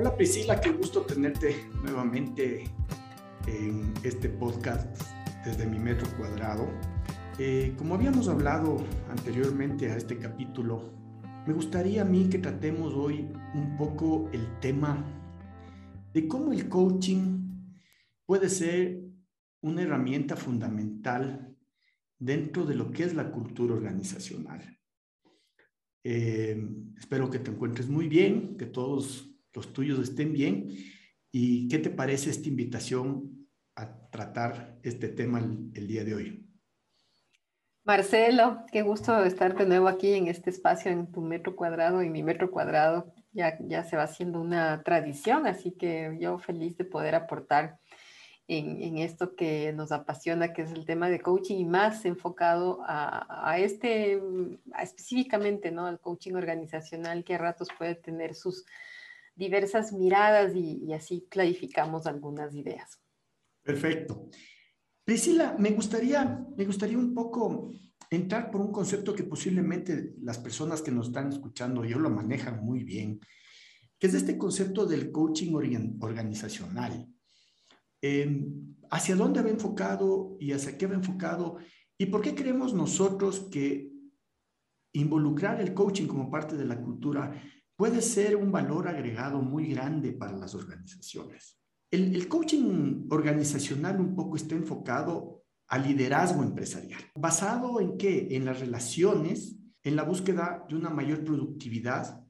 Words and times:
Hola 0.00 0.16
Priscila, 0.16 0.58
qué 0.58 0.70
gusto 0.70 1.02
tenerte 1.02 1.66
nuevamente 1.82 2.64
en 3.46 3.92
este 4.02 4.30
podcast 4.30 4.98
desde 5.44 5.66
mi 5.66 5.78
metro 5.78 6.08
cuadrado. 6.16 6.70
Eh, 7.38 7.74
como 7.76 7.96
habíamos 7.96 8.26
hablado 8.28 8.78
anteriormente 9.10 9.90
a 9.90 9.96
este 9.98 10.16
capítulo, 10.16 10.90
me 11.46 11.52
gustaría 11.52 12.00
a 12.00 12.06
mí 12.06 12.30
que 12.30 12.38
tratemos 12.38 12.94
hoy 12.94 13.30
un 13.52 13.76
poco 13.76 14.30
el 14.32 14.58
tema 14.60 15.04
de 16.14 16.26
cómo 16.26 16.54
el 16.54 16.70
coaching 16.70 17.68
puede 18.24 18.48
ser 18.48 19.02
una 19.60 19.82
herramienta 19.82 20.34
fundamental 20.34 21.54
dentro 22.18 22.64
de 22.64 22.74
lo 22.74 22.90
que 22.90 23.04
es 23.04 23.12
la 23.12 23.30
cultura 23.30 23.74
organizacional. 23.74 24.78
Eh, 26.02 26.58
espero 26.96 27.28
que 27.28 27.38
te 27.38 27.50
encuentres 27.50 27.86
muy 27.90 28.08
bien, 28.08 28.56
que 28.56 28.64
todos 28.64 29.29
los 29.52 29.72
tuyos 29.72 29.98
estén 29.98 30.32
bien. 30.32 30.68
¿Y 31.32 31.68
qué 31.68 31.78
te 31.78 31.90
parece 31.90 32.30
esta 32.30 32.48
invitación 32.48 33.48
a 33.76 34.10
tratar 34.10 34.78
este 34.82 35.08
tema 35.08 35.38
el, 35.38 35.86
día 35.86 36.04
de 36.04 36.14
hoy? 36.14 36.46
Marcelo, 37.84 38.64
qué 38.72 38.82
gusto 38.82 39.24
estar 39.24 39.56
de 39.56 39.66
nuevo 39.66 39.88
aquí 39.88 40.12
en 40.14 40.28
este 40.28 40.50
espacio, 40.50 40.90
en 40.90 41.10
tu 41.10 41.20
metro 41.20 41.56
cuadrado, 41.56 42.00
en 42.00 42.12
mi 42.12 42.22
metro 42.22 42.50
cuadrado. 42.50 43.14
Ya, 43.32 43.58
ya 43.60 43.84
se 43.84 43.96
va 43.96 44.04
haciendo 44.04 44.40
una 44.40 44.82
tradición, 44.82 45.46
así 45.46 45.72
que 45.72 46.16
yo 46.20 46.38
feliz 46.38 46.76
de 46.76 46.84
poder 46.84 47.14
aportar 47.14 47.78
en, 48.58 48.98
esto 48.98 49.36
que 49.36 49.72
nos 49.72 49.92
apasiona, 49.92 50.52
que 50.52 50.62
es 50.62 50.72
el 50.72 50.84
tema 50.84 51.08
de 51.08 51.20
coaching 51.20 51.58
y 51.58 51.64
más 51.64 52.04
enfocado 52.04 52.80
a, 52.84 53.56
este, 53.58 54.20
específicamente, 54.80 55.70
¿no? 55.70 55.86
Al 55.86 56.00
coaching 56.00 56.34
organizacional 56.34 57.22
que 57.22 57.36
a 57.36 57.38
ratos 57.38 57.68
puede 57.78 57.94
tener 57.94 58.34
sus 58.34 58.64
diversas 59.40 59.92
miradas 59.94 60.54
y, 60.54 60.92
así 60.92 61.26
clarificamos 61.30 62.06
algunas 62.06 62.54
ideas. 62.54 63.00
Perfecto. 63.62 64.28
Priscila, 65.02 65.56
me 65.58 65.70
gustaría, 65.70 66.46
me 66.56 66.66
gustaría 66.66 66.98
un 66.98 67.14
poco 67.14 67.72
entrar 68.10 68.50
por 68.50 68.60
un 68.60 68.70
concepto 68.70 69.14
que 69.14 69.24
posiblemente 69.24 70.14
las 70.20 70.38
personas 70.38 70.82
que 70.82 70.90
nos 70.90 71.08
están 71.08 71.30
escuchando 71.30 71.84
yo 71.84 71.98
lo 71.98 72.10
manejan 72.10 72.62
muy 72.62 72.84
bien, 72.84 73.18
que 73.98 74.08
es 74.08 74.14
este 74.14 74.36
concepto 74.36 74.84
del 74.84 75.10
coaching 75.10 75.54
organizacional. 76.00 77.08
Em, 78.02 78.76
¿Hacia 78.90 79.16
dónde 79.16 79.40
va 79.40 79.48
enfocado 79.48 80.36
y 80.38 80.52
hacia 80.52 80.76
qué 80.76 80.86
va 80.86 80.94
enfocado? 80.94 81.58
¿Y 81.96 82.06
por 82.06 82.20
qué 82.20 82.34
creemos 82.34 82.74
nosotros 82.74 83.48
que 83.50 83.90
involucrar 84.92 85.60
el 85.60 85.72
coaching 85.72 86.08
como 86.08 86.30
parte 86.30 86.56
de 86.56 86.64
la 86.64 86.80
cultura 86.80 87.40
puede 87.80 88.02
ser 88.02 88.36
un 88.36 88.52
valor 88.52 88.88
agregado 88.88 89.40
muy 89.40 89.72
grande 89.72 90.12
para 90.12 90.36
las 90.36 90.54
organizaciones? 90.54 91.58
El, 91.90 92.28
coaching 92.28 93.06
organizacional 93.08 93.98
un 93.98 94.14
poco 94.14 94.36
está 94.36 94.54
enfocado 94.54 95.44
al 95.66 95.84
liderazgo 95.84 96.42
empresarial. 96.42 97.00
¿Basado 97.14 97.80
en 97.80 97.96
qué? 97.96 98.36
En 98.36 98.44
las 98.44 98.60
relaciones, 98.60 99.56
en 99.82 99.96
la 99.96 100.02
búsqueda 100.02 100.66
de 100.68 100.76
una 100.76 100.90
mayor 100.90 101.24
productividad 101.24 102.22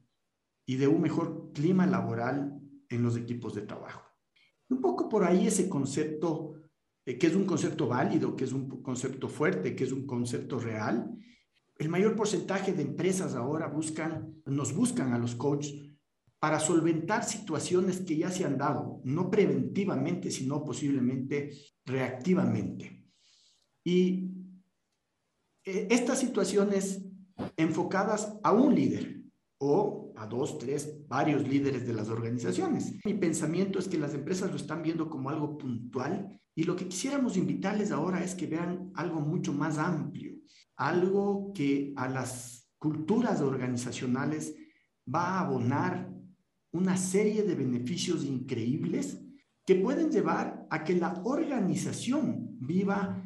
y 0.65 0.77
de 0.77 0.87
un 0.87 1.01
mejor 1.01 1.51
clima 1.53 1.85
laboral 1.85 2.57
en 2.87 3.03
los 3.03 3.17
equipos 3.17 3.53
de 3.53 3.63
trabajo. 3.63 4.03
Un 4.69 4.79
poco 4.79 5.09
por 5.09 5.25
ahí 5.25 5.47
ese 5.47 5.67
concepto, 5.67 6.53
eh, 7.05 7.17
que 7.17 7.27
es 7.27 7.35
un 7.35 7.45
concepto 7.45 7.89
válido, 7.89 8.37
que 8.37 8.45
es 8.45 8.53
un 8.53 8.81
concepto 8.81 9.27
fuerte, 9.27 9.75
que 9.75 9.83
es 9.83 9.91
un 9.91 10.07
concepto 10.07 10.57
real. 10.57 11.13
El 11.81 11.89
mayor 11.89 12.15
porcentaje 12.15 12.73
de 12.73 12.83
empresas 12.83 13.33
ahora 13.33 13.65
buscan, 13.65 14.35
nos 14.45 14.71
buscan 14.71 15.13
a 15.13 15.17
los 15.17 15.33
coaches 15.33 15.73
para 16.37 16.59
solventar 16.59 17.23
situaciones 17.23 18.01
que 18.01 18.17
ya 18.17 18.29
se 18.29 18.45
han 18.45 18.55
dado, 18.55 19.01
no 19.03 19.31
preventivamente, 19.31 20.29
sino 20.29 20.63
posiblemente 20.63 21.49
reactivamente. 21.83 23.07
Y 23.83 24.29
eh, 25.65 25.87
estas 25.89 26.19
situaciones 26.19 27.03
enfocadas 27.57 28.37
a 28.43 28.51
un 28.51 28.75
líder 28.75 29.23
o 29.57 30.13
a 30.17 30.27
dos, 30.27 30.59
tres, 30.59 31.07
varios 31.07 31.47
líderes 31.47 31.87
de 31.87 31.93
las 31.93 32.09
organizaciones. 32.09 32.93
Mi 33.03 33.15
pensamiento 33.15 33.79
es 33.79 33.87
que 33.87 33.97
las 33.97 34.13
empresas 34.13 34.51
lo 34.51 34.57
están 34.57 34.83
viendo 34.83 35.09
como 35.09 35.31
algo 35.31 35.57
puntual 35.57 36.39
y 36.53 36.63
lo 36.63 36.75
que 36.75 36.87
quisiéramos 36.87 37.37
invitarles 37.37 37.91
ahora 37.91 38.23
es 38.23 38.35
que 38.35 38.45
vean 38.45 38.91
algo 38.93 39.19
mucho 39.19 39.51
más 39.51 39.79
amplio, 39.79 40.30
algo 40.81 41.53
que 41.53 41.93
a 41.95 42.09
las 42.09 42.67
culturas 42.79 43.41
organizacionales 43.41 44.55
va 45.07 45.25
a 45.25 45.39
abonar 45.41 46.11
una 46.71 46.97
serie 46.97 47.43
de 47.43 47.53
beneficios 47.53 48.23
increíbles 48.23 49.21
que 49.63 49.75
pueden 49.75 50.09
llevar 50.09 50.65
a 50.71 50.83
que 50.83 50.95
la 50.95 51.21
organización 51.23 52.57
viva 52.59 53.23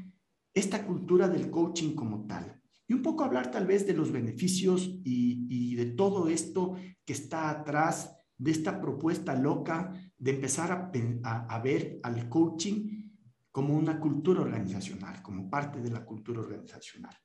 esta 0.54 0.86
cultura 0.86 1.30
del 1.30 1.50
coaching 1.50 1.96
como 1.96 2.26
tal 2.26 2.62
y 2.88 2.94
un 2.94 3.02
poco 3.02 3.24
hablar 3.24 3.52
tal 3.52 3.66
vez 3.66 3.88
de 3.88 3.94
los 3.94 4.12
beneficios 4.12 5.00
y, 5.04 5.76
de 5.76 5.86
todo 5.88 6.30
esto 6.30 6.76
que 7.06 7.14
está 7.14 7.50
atrás 7.50 8.16
de 8.38 8.52
esta 8.52 8.80
propuesta 8.80 9.36
loca 9.36 9.94
de 10.18 10.32
empezar 10.32 10.92
a, 11.24 11.60
ver 11.60 12.00
al 12.04 12.30
coaching 12.30 13.12
como 13.52 13.76
una 13.76 14.00
cultura 14.00 14.42
organizacional, 14.42 15.22
como 15.22 15.50
parte 15.50 15.82
de 15.82 15.90
la 15.90 16.06
cultura 16.06 16.42
organizacional. 16.42 17.16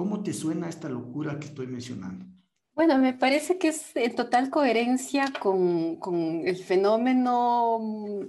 ¿Cómo 0.00 0.22
te 0.22 0.32
suena 0.32 0.66
esta 0.66 0.88
locura 0.88 1.38
que 1.38 1.48
estoy 1.48 1.66
mencionando? 1.66 2.24
Bueno, 2.72 2.96
me 2.96 3.12
parece 3.12 3.58
que 3.58 3.68
es 3.68 3.94
en 3.94 4.14
total 4.14 4.48
coherencia 4.48 5.30
con, 5.42 5.96
con 5.96 6.40
el 6.48 6.56
fenómeno 6.56 7.78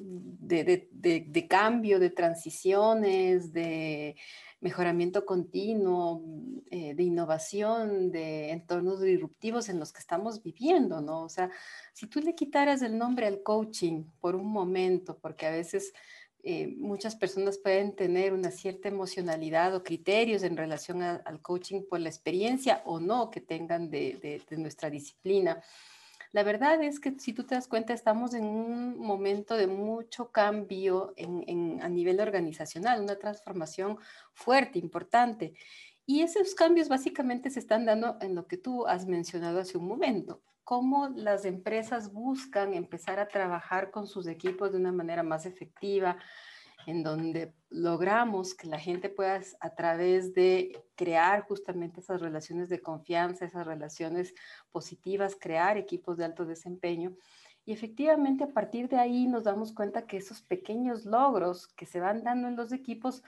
de, 0.02 0.66
de, 0.66 0.90
de, 0.92 1.26
de, 1.30 1.48
cambio, 1.48 1.98
de 1.98 2.10
transiciones, 2.10 3.54
de 3.54 4.18
mejoramiento 4.60 5.26
continuo, 5.26 6.22
eh, 6.70 6.94
de 6.94 7.04
innovación, 7.04 8.12
de 8.12 8.52
entornos 8.52 9.00
disruptivos 9.00 9.70
en 9.70 9.80
los 9.80 9.94
que 9.94 10.00
estamos 10.00 10.44
viviendo, 10.44 11.00
¿no? 11.00 11.24
O 11.24 11.30
sea, 11.30 11.50
si 11.94 12.06
tú 12.08 12.20
le 12.20 12.36
quitaras 12.36 12.82
el 12.82 12.98
nombre 12.98 13.28
al 13.28 13.44
coaching 13.44 14.04
por 14.20 14.36
un 14.36 14.52
momento, 14.52 15.18
porque 15.20 15.46
a 15.46 15.52
veces 15.52 15.94
eh, 16.44 16.74
muchas 16.78 17.16
personas 17.16 17.58
pueden 17.58 17.96
tener 17.96 18.34
una 18.34 18.52
cierta 18.52 18.88
emocionalidad 18.90 19.76
o 19.76 19.84
criterios 19.84 20.44
en 20.44 20.58
relación 20.58 21.02
al 21.02 21.42
coaching 21.42 21.82
por 21.90 22.00
la 22.00 22.10
experiencia 22.10 22.82
o 22.86 23.00
no 23.00 23.30
que 23.30 23.42
tengan 23.42 23.90
de, 23.90 24.44
de 24.50 24.58
nuestra 24.58 24.90
disciplina. 24.90 25.62
La 26.34 26.44
verdad 26.44 26.82
es 26.82 27.02
que 27.02 27.20
si 27.20 27.34
tú 27.34 27.44
te 27.44 27.56
das 27.56 27.68
cuenta, 27.68 27.94
estamos 27.94 28.34
en 28.34 28.46
un 28.46 28.98
momento 28.98 29.58
de 29.58 29.68
mucho 29.68 30.32
cambio 30.32 31.14
en, 31.18 31.82
a 31.82 31.90
nivel 31.90 32.22
organizacional, 32.22 33.02
una 33.02 33.18
transformación 33.18 33.98
fuerte, 34.34 34.80
importante. 34.80 35.54
Y 36.06 36.22
esos 36.22 36.56
cambios 36.56 36.90
básicamente 36.90 37.50
se 37.50 37.60
están 37.60 37.86
dando 37.86 38.18
en 38.22 38.36
lo 38.36 38.48
que 38.48 38.58
tú 38.58 38.88
has 38.88 39.06
mencionado 39.06 39.60
hace 39.60 39.78
un 39.78 39.88
momento, 39.88 40.42
cómo 40.64 41.10
las 41.10 41.46
empresas 41.46 42.12
buscan 42.12 42.74
empezar 42.74 43.20
a 43.20 43.28
trabajar 43.28 43.92
con 43.92 44.08
sus 44.08 44.28
equipos 44.28 44.72
de 44.72 44.78
una 44.78 44.92
manera 44.92 45.24
más 45.24 45.46
efectiva, 45.46 46.18
en 46.88 47.04
donde 47.04 47.54
logramos 47.70 48.56
que 48.56 48.68
la 48.68 48.80
gente 48.80 49.10
pueda 49.10 49.40
a 49.60 49.76
través 49.76 50.34
de 50.34 50.84
crear 50.96 51.42
justamente 51.42 52.00
esas 52.00 52.22
relaciones 52.22 52.70
de 52.70 52.82
confianza, 52.82 53.46
esas 53.46 53.68
relaciones 53.68 54.34
positivas, 54.72 55.38
crear 55.40 55.78
equipos 55.78 56.18
de 56.18 56.26
alto 56.26 56.46
desempeño. 56.46 57.16
Y 57.66 57.74
efectivamente 57.74 58.44
a 58.44 58.54
partir 58.54 58.90
de 58.90 58.98
ahí 58.98 59.28
nos 59.28 59.44
damos 59.44 59.74
cuenta 59.74 60.08
que 60.08 60.18
esos 60.18 60.42
pequeños 60.42 61.06
logros 61.06 61.68
que 61.68 61.86
se 61.86 62.00
van 62.00 62.24
dando 62.24 62.48
en 62.48 62.56
los 62.56 62.72
equipos 62.72 63.24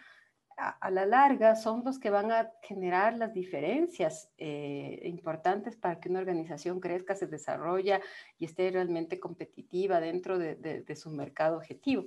a, 0.57 0.91
la 0.91 1.05
larga 1.05 1.55
son 1.55 1.83
los 1.83 1.99
que 1.99 2.09
van 2.09 2.31
a 2.31 2.51
generar 2.61 3.17
las 3.17 3.33
diferencias 3.33 4.29
eh, 4.37 5.01
importantes 5.05 5.75
para 5.75 5.99
que 5.99 6.09
una 6.09 6.19
organización 6.19 6.79
crezca, 6.79 7.15
se 7.15 7.27
desarrolla 7.27 8.01
y 8.39 8.45
esté 8.45 8.69
realmente 8.71 9.19
competitiva 9.19 9.99
dentro 9.99 10.37
de 10.37 10.95
su 10.95 11.09
mercado 11.09 11.57
objetivo. 11.57 12.05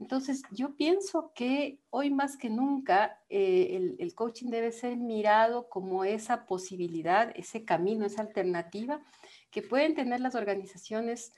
Entonces, 0.00 0.42
yo 0.50 0.74
pienso 0.74 1.32
que 1.34 1.78
hoy 1.90 2.10
más 2.10 2.36
que 2.36 2.50
nunca 2.50 3.20
eh, 3.28 3.94
el, 3.98 4.14
coaching 4.14 4.50
debe 4.50 4.72
ser 4.72 4.96
mirado 4.96 5.68
como 5.68 6.04
esa 6.04 6.46
posibilidad, 6.46 7.32
ese 7.36 7.64
camino, 7.64 8.04
esa 8.04 8.22
alternativa 8.22 9.00
que 9.50 9.62
pueden 9.62 9.94
tener 9.94 10.20
las 10.20 10.34
organizaciones 10.34 11.32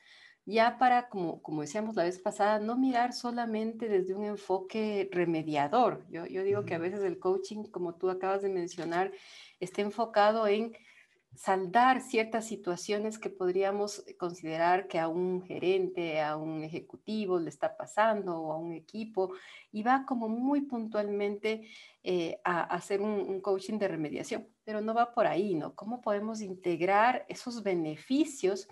ya 0.46 0.78
para, 0.78 1.08
como, 1.08 1.43
como 1.43 1.62
decíamos 1.62 1.96
la 1.96 2.04
vez 2.04 2.20
pasada, 2.20 2.60
no 2.60 2.76
mirar 2.76 3.12
solamente 3.12 3.88
desde 3.88 4.14
un 4.14 4.25
enfoque 4.25 5.08
remediador. 5.12 6.06
Yo, 6.08 6.25
yo 6.26 6.44
digo 6.44 6.64
que 6.64 6.75
a 6.75 6.78
veces 6.78 7.02
el 7.02 7.19
coaching, 7.19 7.64
como 7.64 7.96
tú 7.96 8.08
acabas 8.08 8.43
de 8.43 8.48
mencionar, 8.48 9.10
está 9.58 9.82
enfocado 9.82 10.46
en 10.46 10.72
saldar 11.37 12.00
ciertas 12.00 12.46
situaciones 12.46 13.19
que 13.19 13.28
podríamos 13.28 14.04
considerar 14.19 14.88
que 14.88 14.98
a 14.98 15.08
un 15.08 15.43
gerente, 15.43 16.20
a 16.20 16.37
un 16.37 16.64
ejecutivo 16.64 17.38
le 17.38 17.50
está 17.50 17.76
pasando 17.76 18.40
o 18.40 18.52
a 18.52 18.56
un 18.56 18.72
equipo 18.72 19.32
y 19.70 19.82
va 19.82 20.04
como 20.06 20.28
muy 20.28 20.62
puntualmente 20.62 21.69
eh, 22.02 22.40
a, 22.44 22.62
hacer 22.62 23.02
un, 23.02 23.40
coaching 23.40 23.78
de 23.78 23.88
remediación, 23.88 24.48
pero 24.64 24.81
no 24.81 24.94
va 24.94 25.12
por 25.12 25.26
ahí, 25.26 25.54
¿no? 25.54 25.75
¿Cómo 25.75 26.00
podemos 26.00 26.40
integrar 26.40 27.26
esos 27.28 27.62
beneficios 27.62 28.69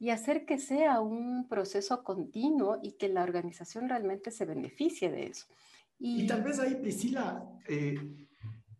y 0.00 0.08
hacer 0.08 0.46
que 0.46 0.58
sea 0.58 1.00
un 1.00 1.46
proceso 1.46 2.02
continuo 2.02 2.78
y 2.82 2.92
que 2.92 3.10
la 3.10 3.22
organización 3.22 3.86
realmente 3.86 4.30
se 4.30 4.46
beneficie 4.46 5.10
de 5.10 5.26
eso. 5.26 5.46
Y, 5.98 6.26
tal 6.26 6.42
vez 6.42 6.58
ahí, 6.58 6.76
Priscila, 6.76 7.46
eh, 7.68 8.26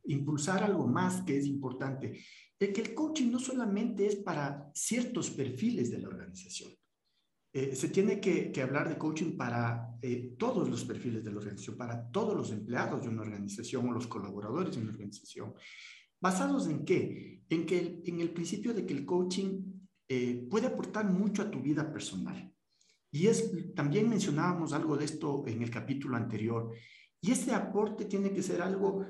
impulsar 0.05 0.65
algo 0.65 0.87
más 0.87 1.21
que 1.21 1.37
es 1.37 1.45
importante, 1.45 2.19
el 2.59 2.73
que 2.73 2.81
el 2.81 2.95
coaching 2.95 3.31
no 3.31 3.39
solamente 3.39 4.07
es 4.07 4.17
para 4.17 4.71
ciertos 4.75 5.31
perfiles 5.31 5.91
de 5.91 5.99
la 5.99 6.09
organización. 6.09 6.73
Eh, 7.53 7.77
se 7.77 7.91
tiene 7.91 8.19
que, 8.19 8.51
hablar 8.63 8.89
de 8.89 8.97
coaching 8.97 9.37
para 9.37 9.95
eh, 10.01 10.37
todos 10.39 10.71
los 10.71 10.85
perfiles 10.87 11.23
de 11.23 11.33
la 11.33 11.39
organización, 11.39 11.77
para 11.77 12.11
todos 12.11 12.35
los 12.35 12.51
empleados 12.51 13.03
de 13.03 13.11
una 13.11 13.23
organización 13.23 13.87
o 13.89 13.93
los 13.93 14.07
colaboradores 14.07 14.75
de 14.75 14.81
una 14.81 14.93
organización. 14.93 15.53
¿Basados 16.19 16.67
en 16.67 16.87
qué? 16.87 17.43
En, 17.51 17.67
que 17.67 18.03
en 18.07 18.21
el 18.21 18.31
principio 18.31 18.73
de 18.73 18.87
que 18.87 18.95
el 18.95 19.05
coaching 19.05 19.80
eh, 20.11 20.47
puede 20.51 20.67
aportar 20.67 21.07
mucho 21.07 21.41
a 21.41 21.51
tu 21.51 21.63
vida 21.63 21.91
personal. 21.91 22.53
Y 23.11 23.29
es, 23.29 23.51
también 23.75 24.09
mencionábamos 24.09 24.75
algo 24.75 24.97
de 24.97 25.07
esto 25.07 25.45
en 25.47 25.63
el 25.63 25.71
capítulo 25.71 26.17
anterior. 26.17 26.73
Y 27.23 27.31
ese 27.31 27.55
aporte 27.55 28.05
tiene 28.05 28.33
que 28.33 28.43
ser 28.43 28.61
algo 28.61 29.07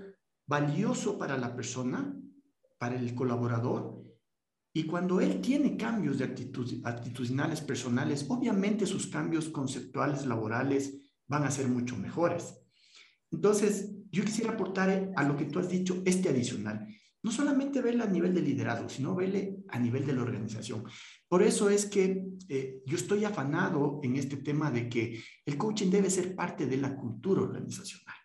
valioso 0.46 1.18
para 1.18 1.36
la 1.36 1.56
persona, 1.56 2.14
para 2.78 2.96
el 2.96 3.14
colaborador 3.14 4.00
y 4.72 4.84
cuando 4.84 5.20
él 5.20 5.40
tiene 5.40 5.76
cambios 5.76 6.18
de 6.18 6.24
actitud, 6.24 6.80
actitudinales 6.84 7.60
personales, 7.60 8.24
obviamente 8.28 8.86
sus 8.86 9.08
cambios 9.08 9.48
conceptuales 9.48 10.26
laborales 10.26 10.96
van 11.26 11.42
a 11.42 11.50
ser 11.50 11.66
mucho 11.66 11.96
mejores. 11.96 12.54
Entonces, 13.32 13.92
yo 14.12 14.24
quisiera 14.24 14.52
aportar 14.52 15.12
a 15.16 15.24
lo 15.24 15.36
que 15.36 15.46
tú 15.46 15.58
has 15.58 15.68
dicho 15.68 16.02
este 16.04 16.28
adicional. 16.28 16.86
No 17.22 17.30
solamente 17.30 17.82
verle 17.82 18.04
a 18.04 18.06
nivel 18.06 18.34
de 18.34 18.40
liderazgo, 18.40 18.88
sino 18.88 19.14
verle 19.14 19.58
a 19.68 19.78
nivel 19.78 20.06
de 20.06 20.14
la 20.14 20.22
organización. 20.22 20.84
Por 21.28 21.42
eso 21.42 21.68
es 21.68 21.86
que 21.86 22.24
eh, 22.48 22.80
yo 22.86 22.96
estoy 22.96 23.24
afanado 23.24 24.00
en 24.02 24.16
este 24.16 24.38
tema 24.38 24.70
de 24.70 24.88
que 24.88 25.22
el 25.44 25.58
coaching 25.58 25.90
debe 25.90 26.10
ser 26.10 26.34
parte 26.34 26.66
de 26.66 26.76
la 26.78 26.96
cultura 26.96 27.42
organizacional. 27.42 28.16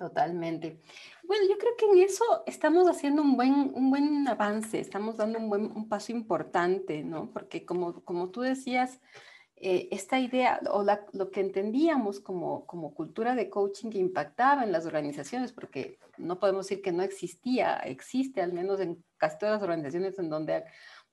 Totalmente. 0.00 0.80
Bueno, 1.24 1.44
yo 1.46 1.58
creo 1.58 1.72
que 1.76 1.84
en 1.84 1.98
eso 1.98 2.24
estamos 2.46 2.88
haciendo 2.88 3.20
un 3.20 3.36
buen, 3.36 3.52
un 3.74 3.90
buen 3.90 4.26
avance, 4.26 4.80
estamos 4.80 5.18
dando 5.18 5.38
un, 5.38 5.50
buen, 5.50 5.64
un 5.64 5.90
paso 5.90 6.10
importante, 6.10 7.04
¿no? 7.04 7.30
Porque 7.30 7.66
como, 7.66 8.02
como 8.02 8.30
tú 8.30 8.40
decías, 8.40 8.98
eh, 9.62 9.88
esta 9.90 10.18
idea 10.18 10.58
o 10.72 10.84
lo 11.12 11.30
que 11.30 11.40
entendíamos 11.40 12.18
como, 12.18 12.64
como 12.66 12.94
cultura 12.94 13.34
de 13.34 13.50
coaching 13.50 13.90
que 13.90 13.98
impactaba 13.98 14.64
en 14.64 14.72
las 14.72 14.86
organizaciones, 14.86 15.52
porque 15.52 15.98
no 16.16 16.38
podemos 16.38 16.66
decir 16.66 16.82
que 16.82 16.92
no 16.92 17.02
existía, 17.02 17.76
existe 17.76 18.40
al 18.40 18.54
menos 18.54 18.80
en 18.80 19.04
casi 19.18 19.38
todas 19.38 19.56
las 19.56 19.62
organizaciones 19.62 20.18
en 20.18 20.30
donde 20.30 20.54
han 20.54 20.64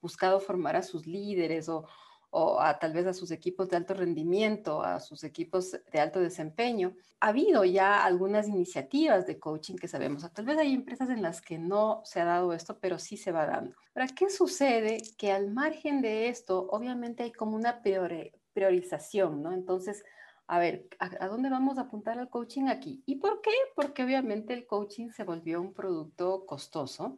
buscado 0.01 0.39
formar 0.39 0.77
a 0.77 0.83
sus 0.83 1.05
líderes 1.05 1.67
o, 1.67 1.87
o 2.29 2.59
a 2.59 2.77
tal 2.79 2.93
vez 2.93 3.07
a 3.07 3.13
sus 3.13 3.31
equipos 3.31 3.69
de 3.69 3.77
alto 3.77 3.93
rendimiento, 3.93 4.81
a 4.81 4.99
sus 4.99 5.23
equipos 5.23 5.77
de 5.91 5.99
alto 5.99 6.19
desempeño. 6.19 6.95
Ha 7.19 7.29
habido 7.29 7.63
ya 7.65 8.03
algunas 8.03 8.47
iniciativas 8.47 9.25
de 9.25 9.39
coaching 9.39 9.75
que 9.75 9.87
sabemos, 9.87 10.31
tal 10.33 10.45
vez 10.45 10.57
hay 10.57 10.73
empresas 10.73 11.09
en 11.09 11.21
las 11.21 11.41
que 11.41 11.57
no 11.57 12.01
se 12.03 12.21
ha 12.21 12.25
dado 12.25 12.53
esto, 12.53 12.77
pero 12.79 12.99
sí 12.99 13.17
se 13.17 13.31
va 13.31 13.45
dando. 13.45 13.75
¿Para 13.93 14.07
qué 14.07 14.29
sucede? 14.29 15.01
Que 15.17 15.31
al 15.31 15.51
margen 15.51 16.01
de 16.01 16.29
esto, 16.29 16.67
obviamente 16.69 17.23
hay 17.23 17.31
como 17.31 17.55
una 17.55 17.81
priorización, 17.81 19.41
¿no? 19.41 19.51
Entonces, 19.51 20.03
a 20.47 20.59
ver, 20.59 20.87
¿a, 20.99 21.27
dónde 21.27 21.49
vamos 21.49 21.77
a 21.77 21.81
apuntar 21.81 22.17
el 22.19 22.29
coaching 22.29 22.67
aquí? 22.67 23.03
¿Y 23.05 23.15
por 23.15 23.41
qué? 23.41 23.51
Porque 23.75 24.03
obviamente 24.03 24.53
el 24.53 24.65
coaching 24.65 25.09
se 25.09 25.23
volvió 25.23 25.61
un 25.61 25.73
producto 25.73 26.45
costoso 26.45 27.17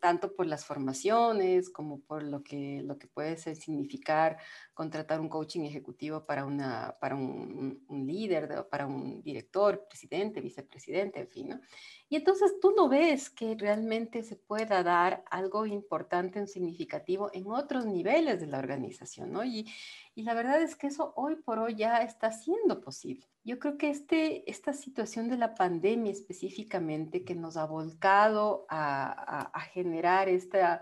tanto 0.00 0.34
por 0.34 0.46
las 0.46 0.64
formaciones 0.64 1.70
como 1.70 2.00
por 2.00 2.22
lo 2.22 2.42
que, 2.42 2.82
lo 2.84 2.98
que 2.98 3.06
puede 3.06 3.36
significar 3.36 4.38
contratar 4.74 5.20
un 5.20 5.28
coaching 5.28 5.62
ejecutivo 5.62 6.24
para, 6.24 6.44
una, 6.44 6.96
para 7.00 7.14
un, 7.14 7.84
líder, 7.88 8.66
para 8.70 8.86
un 8.86 9.22
director, 9.22 9.86
presidente, 9.88 10.40
vicepresidente, 10.40 11.20
en 11.20 11.28
fin. 11.28 11.60
Y 12.08 12.16
entonces 12.16 12.54
tú 12.60 12.72
no 12.76 12.88
ves 12.88 13.30
que 13.30 13.54
realmente 13.56 14.22
se 14.22 14.36
pueda 14.36 14.82
dar 14.82 15.22
algo 15.30 15.66
importante, 15.66 16.46
significativo 16.46 17.30
en 17.32 17.50
otros 17.50 17.86
niveles 17.86 18.40
de 18.40 18.46
la 18.46 18.58
organización, 18.58 19.32
¿no? 19.32 19.44
Y 20.14 20.22
la 20.22 20.34
verdad 20.34 20.60
es 20.60 20.76
que 20.76 20.88
eso 20.88 21.12
hoy 21.16 21.36
por 21.36 21.58
hoy 21.58 21.76
ya 21.76 21.98
está 21.98 22.32
siendo 22.32 22.80
posible. 22.80 23.26
Yo 23.44 23.58
creo 23.58 23.78
que 23.78 23.90
este, 23.90 24.48
esta 24.50 24.72
situación 24.72 25.28
de 25.28 25.38
la 25.38 25.54
pandemia 25.54 26.12
específicamente 26.12 27.24
que 27.24 27.34
nos 27.34 27.56
ha 27.56 27.64
volcado 27.64 28.66
a, 28.68 29.06
a, 29.10 29.40
a 29.42 29.60
generar 29.60 30.28
esta, 30.28 30.80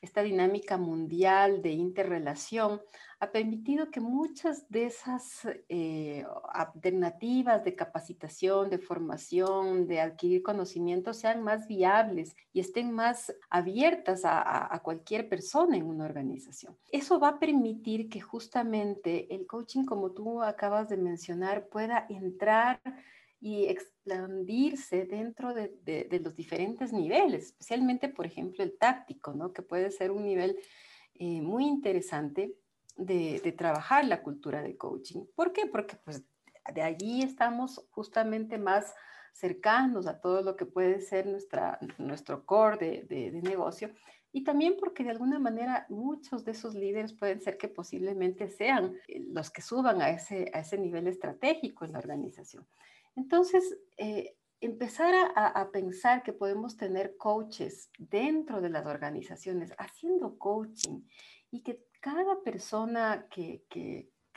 esta 0.00 0.22
dinámica 0.22 0.76
mundial 0.76 1.62
de 1.62 1.72
interrelación, 1.72 2.80
ha 3.20 3.30
permitido 3.32 3.90
que 3.90 4.00
muchas 4.00 4.66
de 4.70 4.86
esas 4.86 5.46
eh, 5.68 6.24
alternativas 6.54 7.62
de 7.62 7.74
capacitación, 7.74 8.70
de 8.70 8.78
formación, 8.78 9.86
de 9.86 10.00
adquirir 10.00 10.42
conocimientos 10.42 11.18
sean 11.18 11.42
más 11.42 11.66
viables 11.66 12.34
y 12.54 12.60
estén 12.60 12.92
más 12.92 13.34
abiertas 13.50 14.22
a 14.24 14.80
cualquier 14.82 15.28
persona 15.28 15.76
en 15.76 15.84
una 15.84 16.06
organización. 16.06 16.74
Eso 16.90 17.20
va 17.20 17.28
a 17.28 17.38
permitir 17.38 18.08
que 18.08 18.22
justamente 18.22 19.34
el 19.34 19.46
coaching, 19.46 19.84
como 19.84 20.12
tú 20.12 20.42
acabas 20.42 20.88
de 20.88 20.96
mencionar, 20.96 21.68
pueda 21.68 22.06
entrar 22.08 22.80
y 23.40 23.66
expandirse 23.66 25.06
dentro 25.06 25.54
de, 25.54 25.68
de, 25.84 26.20
los 26.20 26.36
diferentes 26.36 26.92
niveles, 26.92 27.46
especialmente, 27.46 28.08
por 28.08 28.26
ejemplo, 28.26 28.62
el 28.62 28.76
táctico, 28.76 29.32
¿no? 29.32 29.52
que 29.52 29.62
puede 29.62 29.90
ser 29.90 30.10
un 30.10 30.24
nivel 30.24 30.58
eh, 31.14 31.40
muy 31.40 31.66
interesante 31.66 32.54
de, 32.96 33.40
de, 33.42 33.52
trabajar 33.52 34.04
la 34.04 34.22
cultura 34.22 34.62
de 34.62 34.76
coaching. 34.76 35.24
¿Por 35.34 35.52
qué? 35.52 35.66
Porque 35.66 35.96
pues, 36.04 36.22
de 36.74 36.82
allí 36.82 37.22
estamos 37.22 37.86
justamente 37.90 38.58
más 38.58 38.94
cercanos 39.32 40.06
a 40.06 40.20
todo 40.20 40.42
lo 40.42 40.56
que 40.56 40.66
puede 40.66 41.00
ser 41.00 41.26
nuestra, 41.26 41.78
nuestro 41.98 42.44
core 42.44 43.06
de, 43.08 43.30
de 43.30 43.42
negocio 43.42 43.90
y 44.32 44.44
también 44.44 44.76
porque 44.78 45.02
de 45.02 45.10
alguna 45.10 45.38
manera 45.38 45.86
muchos 45.88 46.44
de 46.44 46.52
esos 46.52 46.74
líderes 46.74 47.12
pueden 47.12 47.40
ser 47.40 47.58
que 47.58 47.68
posiblemente 47.68 48.48
sean 48.48 48.94
eh, 49.08 49.20
los 49.28 49.50
que 49.50 49.62
suban 49.62 50.02
a 50.02 50.10
ese, 50.10 50.50
a 50.54 50.60
ese 50.60 50.78
nivel 50.78 51.06
estratégico 51.08 51.84
en 51.84 51.92
la 51.92 51.98
organización. 51.98 52.66
Entonces, 53.16 53.78
eh, 53.96 54.36
empezar 54.60 55.32
a, 55.34 55.70
pensar 55.72 56.22
que 56.22 56.32
podemos 56.32 56.76
tener 56.76 57.16
coaches 57.16 57.90
dentro 57.98 58.60
de 58.60 58.68
las 58.68 58.86
organizaciones 58.86 59.72
haciendo 59.78 60.38
coaching 60.38 61.02
y 61.50 61.62
que 61.62 61.82
cada 62.00 62.42
persona 62.42 63.26
que, 63.30 63.64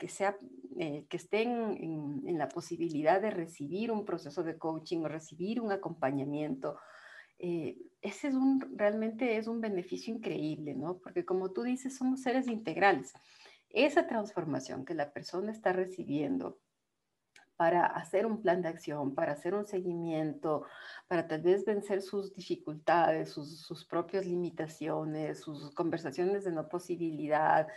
sea, 0.08 0.38
eh, 0.78 1.06
que 1.08 1.16
esté 1.16 1.42
en, 1.42 2.38
la 2.38 2.48
posibilidad 2.48 3.20
de 3.20 3.30
recibir 3.30 3.92
un 3.92 4.04
proceso 4.04 4.42
de 4.42 4.58
coaching 4.58 5.00
o 5.00 5.08
recibir 5.08 5.60
un 5.60 5.72
acompañamiento, 5.72 6.78
eh, 7.38 7.76
ese 8.00 8.28
es 8.28 8.34
un, 8.34 8.60
realmente 8.76 9.36
es 9.36 9.46
un 9.46 9.60
beneficio 9.60 10.14
increíble, 10.14 10.74
¿no? 10.74 10.98
Porque 10.98 11.24
como 11.24 11.52
tú 11.52 11.62
dices, 11.62 11.96
somos 11.96 12.22
seres 12.22 12.48
integrales. 12.48 13.12
Esa 13.68 14.06
transformación 14.06 14.84
que 14.84 14.94
la 14.94 15.12
persona 15.12 15.50
está 15.50 15.72
recibiendo 15.72 16.60
para 17.56 17.86
hacer 17.86 18.26
un 18.26 18.42
plan 18.42 18.62
de 18.62 18.68
acción, 18.68 19.14
para 19.14 19.32
hacer 19.32 19.54
un 19.54 19.66
seguimiento, 19.66 20.64
para 21.06 21.28
tal 21.28 21.42
vez 21.42 21.64
vencer 21.64 22.02
sus 22.02 22.34
dificultades, 22.34 23.30
sus, 23.30 23.84
propias 23.84 24.26
limitaciones, 24.26 25.40
sus 25.40 25.70
conversaciones 25.72 26.44
de 26.44 26.52
no 26.52 26.68
posibilidad, 26.68 27.68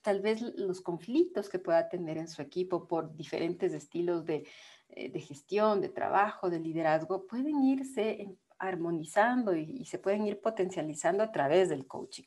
tal 0.00 0.20
vez 0.20 0.40
los 0.40 0.80
conflictos 0.80 1.48
que 1.48 1.58
pueda 1.58 1.88
tener 1.88 2.16
en 2.16 2.28
su 2.28 2.40
equipo 2.40 2.86
por 2.86 3.14
diferentes 3.14 3.72
estilos 3.72 4.24
de, 4.24 4.46
eh, 4.90 5.18
gestión, 5.20 5.80
de 5.80 5.88
trabajo, 5.88 6.48
de 6.48 6.60
liderazgo, 6.60 7.26
pueden 7.26 7.62
irse 7.64 8.36
armonizando 8.58 9.54
y, 9.54 9.84
se 9.84 9.98
pueden 9.98 10.26
ir 10.26 10.40
potencializando 10.40 11.22
a 11.22 11.30
través 11.30 11.68
del 11.68 11.86
coaching. 11.86 12.24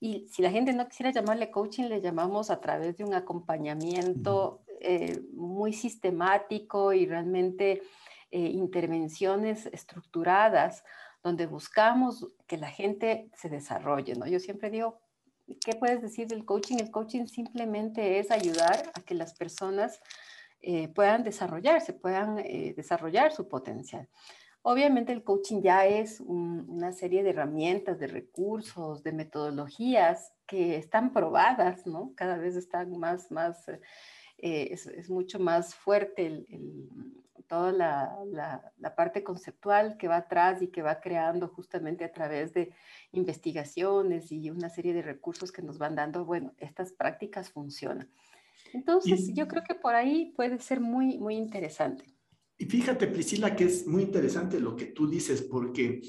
Y 0.00 0.28
si 0.28 0.42
la 0.42 0.50
gente 0.50 0.72
no 0.72 0.88
quisiera 0.88 1.10
llamarle 1.10 1.50
coaching, 1.50 1.84
le 1.84 2.00
llamamos 2.00 2.50
a 2.50 2.60
través 2.60 2.96
de 2.96 3.04
un 3.04 3.14
acompañamiento 3.14 4.62
eh, 4.80 5.20
muy 5.32 5.72
sistemático 5.72 6.92
y 6.92 7.06
realmente 7.06 7.82
eh, 8.30 8.38
intervenciones 8.40 9.66
estructuradas 9.66 10.84
donde 11.22 11.46
buscamos 11.46 12.26
que 12.46 12.56
la 12.56 12.70
gente 12.70 13.30
se 13.34 13.48
desarrolle, 13.48 14.14
¿no? 14.14 14.26
Yo 14.26 14.38
siempre 14.38 14.70
digo, 14.70 15.00
¿qué 15.64 15.74
puedes 15.74 16.02
decir 16.02 16.28
del 16.28 16.44
coaching? 16.44 16.76
El 16.78 16.90
coaching 16.90 17.26
simplemente 17.26 18.18
es 18.18 18.30
ayudar 18.30 18.90
a 18.94 19.00
que 19.00 19.14
las 19.14 19.34
personas 19.34 20.00
eh, 20.60 20.88
puedan 20.88 21.24
desarrollarse, 21.24 21.92
puedan 21.92 22.36
desarrollar 22.36 23.32
su 23.32 23.48
potencial. 23.48 24.08
Obviamente 24.62 25.12
el 25.12 25.22
coaching 25.22 25.62
ya 25.62 25.86
es 25.86 26.20
una 26.20 26.92
serie 26.92 27.22
de 27.22 27.30
herramientas, 27.30 28.00
de 28.00 28.08
recursos, 28.08 29.04
de 29.04 29.12
metodologías 29.12 30.32
que 30.44 30.76
están 30.76 31.12
probadas, 31.12 31.86
¿no? 31.86 32.12
Cada 32.16 32.36
vez 32.36 32.56
están 32.56 32.98
más, 32.98 33.30
más 33.30 33.64
eh, 34.38 34.68
es, 34.72 35.10
mucho 35.10 35.38
más 35.38 35.74
fuerte 35.74 36.46
toda 37.46 37.72
la, 37.72 38.18
la, 38.78 38.94
parte 38.96 39.22
conceptual 39.22 39.96
que 39.96 40.08
va 40.08 40.16
atrás 40.16 40.62
y 40.62 40.68
que 40.68 40.82
va 40.82 41.00
creando 41.00 41.48
justamente 41.48 42.04
a 42.04 42.12
través 42.12 42.52
de 42.52 42.72
investigaciones 43.12 44.32
y 44.32 44.50
una 44.50 44.68
serie 44.68 44.92
de 44.94 45.02
recursos 45.02 45.52
que 45.52 45.62
nos 45.62 45.78
van 45.78 45.94
dando, 45.94 46.24
bueno, 46.24 46.54
estas 46.58 46.92
prácticas 46.92 47.50
funcionan. 47.50 48.10
Entonces, 48.72 49.32
yo 49.32 49.46
creo 49.48 49.62
que 49.62 49.74
por 49.74 49.94
ahí 49.94 50.32
puede 50.36 50.58
ser 50.58 50.80
muy, 50.80 51.18
muy 51.18 51.36
interesante. 51.36 52.04
Y 52.58 52.64
fíjate, 52.64 53.06
Priscila, 53.06 53.54
que 53.54 53.64
es 53.64 53.86
muy 53.86 54.02
interesante 54.02 54.58
lo 54.60 54.74
que 54.74 54.86
tú 54.86 55.08
dices, 55.08 55.42
porque 55.42 56.00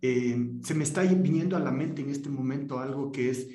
eh, 0.00 0.36
se 0.62 0.74
me 0.74 0.84
está 0.84 1.02
viniendo 1.02 1.56
a 1.56 1.60
la 1.60 1.70
mente 1.70 2.02
en 2.02 2.10
este 2.10 2.28
momento 2.28 2.78
algo 2.78 3.12
que 3.12 3.30
es 3.30 3.48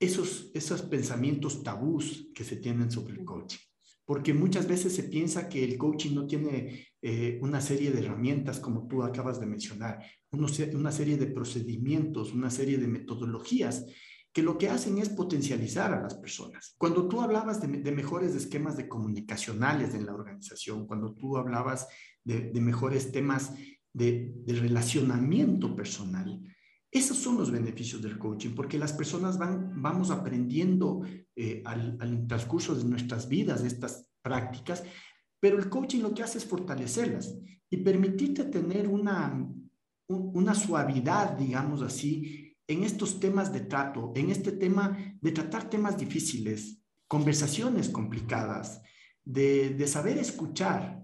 esos, 0.00 0.50
esos 0.54 0.82
pensamientos 0.82 1.62
tabús 1.62 2.28
que 2.34 2.44
se 2.44 2.56
tienen 2.56 2.90
sobre 2.90 3.14
el 3.14 3.24
coaching. 3.24 3.58
Porque 4.04 4.32
muchas 4.32 4.66
veces 4.66 4.94
se 4.94 5.04
piensa 5.04 5.48
que 5.48 5.62
el 5.62 5.76
coaching 5.76 6.14
no 6.14 6.26
tiene 6.26 6.88
eh, 7.02 7.38
una 7.42 7.60
serie 7.60 7.90
de 7.90 8.00
herramientas, 8.00 8.58
como 8.58 8.86
tú 8.88 9.02
acabas 9.02 9.38
de 9.38 9.46
mencionar, 9.46 10.02
una 10.30 10.92
serie 10.92 11.16
de 11.16 11.26
procedimientos, 11.26 12.32
una 12.32 12.50
serie 12.50 12.78
de 12.78 12.88
metodologías 12.88 13.84
que 14.32 14.42
lo 14.42 14.58
que 14.58 14.68
hacen 14.68 14.98
es 14.98 15.08
potencializar 15.08 15.92
a 15.92 16.00
las 16.00 16.14
personas. 16.14 16.74
Cuando 16.78 17.08
tú 17.08 17.20
hablabas 17.20 17.60
de, 17.60 17.92
mejores 17.92 18.34
esquemas 18.34 18.76
de 18.76 18.88
comunicacionales 18.88 19.94
en 19.94 20.06
la 20.06 20.14
organización, 20.14 20.86
cuando 20.86 21.14
tú 21.14 21.36
hablabas 21.36 21.88
de, 22.24 22.52
mejores 22.60 23.10
temas 23.10 23.54
de, 23.92 24.32
relacionamiento 24.46 25.74
personal, 25.74 26.40
esos 26.90 27.18
son 27.18 27.36
los 27.36 27.50
beneficios 27.50 28.00
del 28.00 28.18
coaching, 28.18 28.54
porque 28.54 28.78
las 28.78 28.92
personas 28.92 29.38
van, 29.38 29.80
vamos 29.80 30.10
aprendiendo 30.10 31.02
eh, 31.36 31.62
al, 31.64 32.26
transcurso 32.26 32.74
de 32.74 32.84
nuestras 32.84 33.28
vidas 33.28 33.62
estas 33.62 34.06
prácticas, 34.22 34.82
pero 35.38 35.58
el 35.58 35.68
coaching 35.68 36.00
lo 36.00 36.14
que 36.14 36.22
hace 36.22 36.38
es 36.38 36.46
fortalecerlas 36.46 37.36
y 37.70 37.76
permitirte 37.78 38.44
tener 38.44 38.88
una, 38.88 39.46
una 40.08 40.54
suavidad, 40.54 41.36
digamos 41.36 41.82
así, 41.82 42.56
en 42.66 42.84
estos 42.84 43.20
temas 43.20 43.52
de 43.52 43.60
trato, 43.60 44.12
en 44.16 44.30
este 44.30 44.52
tema 44.52 44.96
de 45.20 45.32
tratar 45.32 45.68
temas 45.68 45.98
difíciles, 45.98 46.82
conversaciones 47.06 47.90
complicadas, 47.90 48.80
de, 49.24 49.70
de 49.70 49.86
saber 49.86 50.16
escuchar, 50.16 51.02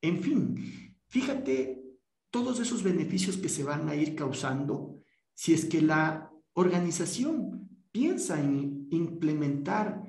en 0.00 0.22
fin, 0.22 0.96
fíjate 1.06 1.82
todos 2.30 2.60
esos 2.60 2.82
beneficios 2.82 3.36
que 3.36 3.48
se 3.48 3.64
van 3.64 3.88
a 3.88 3.94
ir 3.94 4.14
causando 4.14 4.97
si 5.38 5.54
es 5.54 5.66
que 5.66 5.80
la 5.80 6.32
organización 6.54 7.70
piensa 7.92 8.42
en 8.42 8.88
implementar 8.90 10.02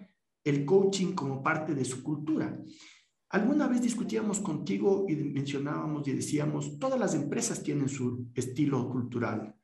el 0.43 0.65
coaching 0.65 1.13
como 1.13 1.43
parte 1.43 1.75
de 1.75 1.85
su 1.85 2.01
cultura. 2.01 2.59
Alguna 3.29 3.67
vez 3.67 3.79
discutíamos 3.79 4.39
contigo 4.39 5.05
y 5.07 5.15
mencionábamos 5.15 6.07
y 6.07 6.13
decíamos, 6.13 6.79
todas 6.79 6.99
las 6.99 7.13
empresas 7.13 7.61
tienen 7.61 7.89
su 7.89 8.31
estilo 8.33 8.89
cultural, 8.89 9.55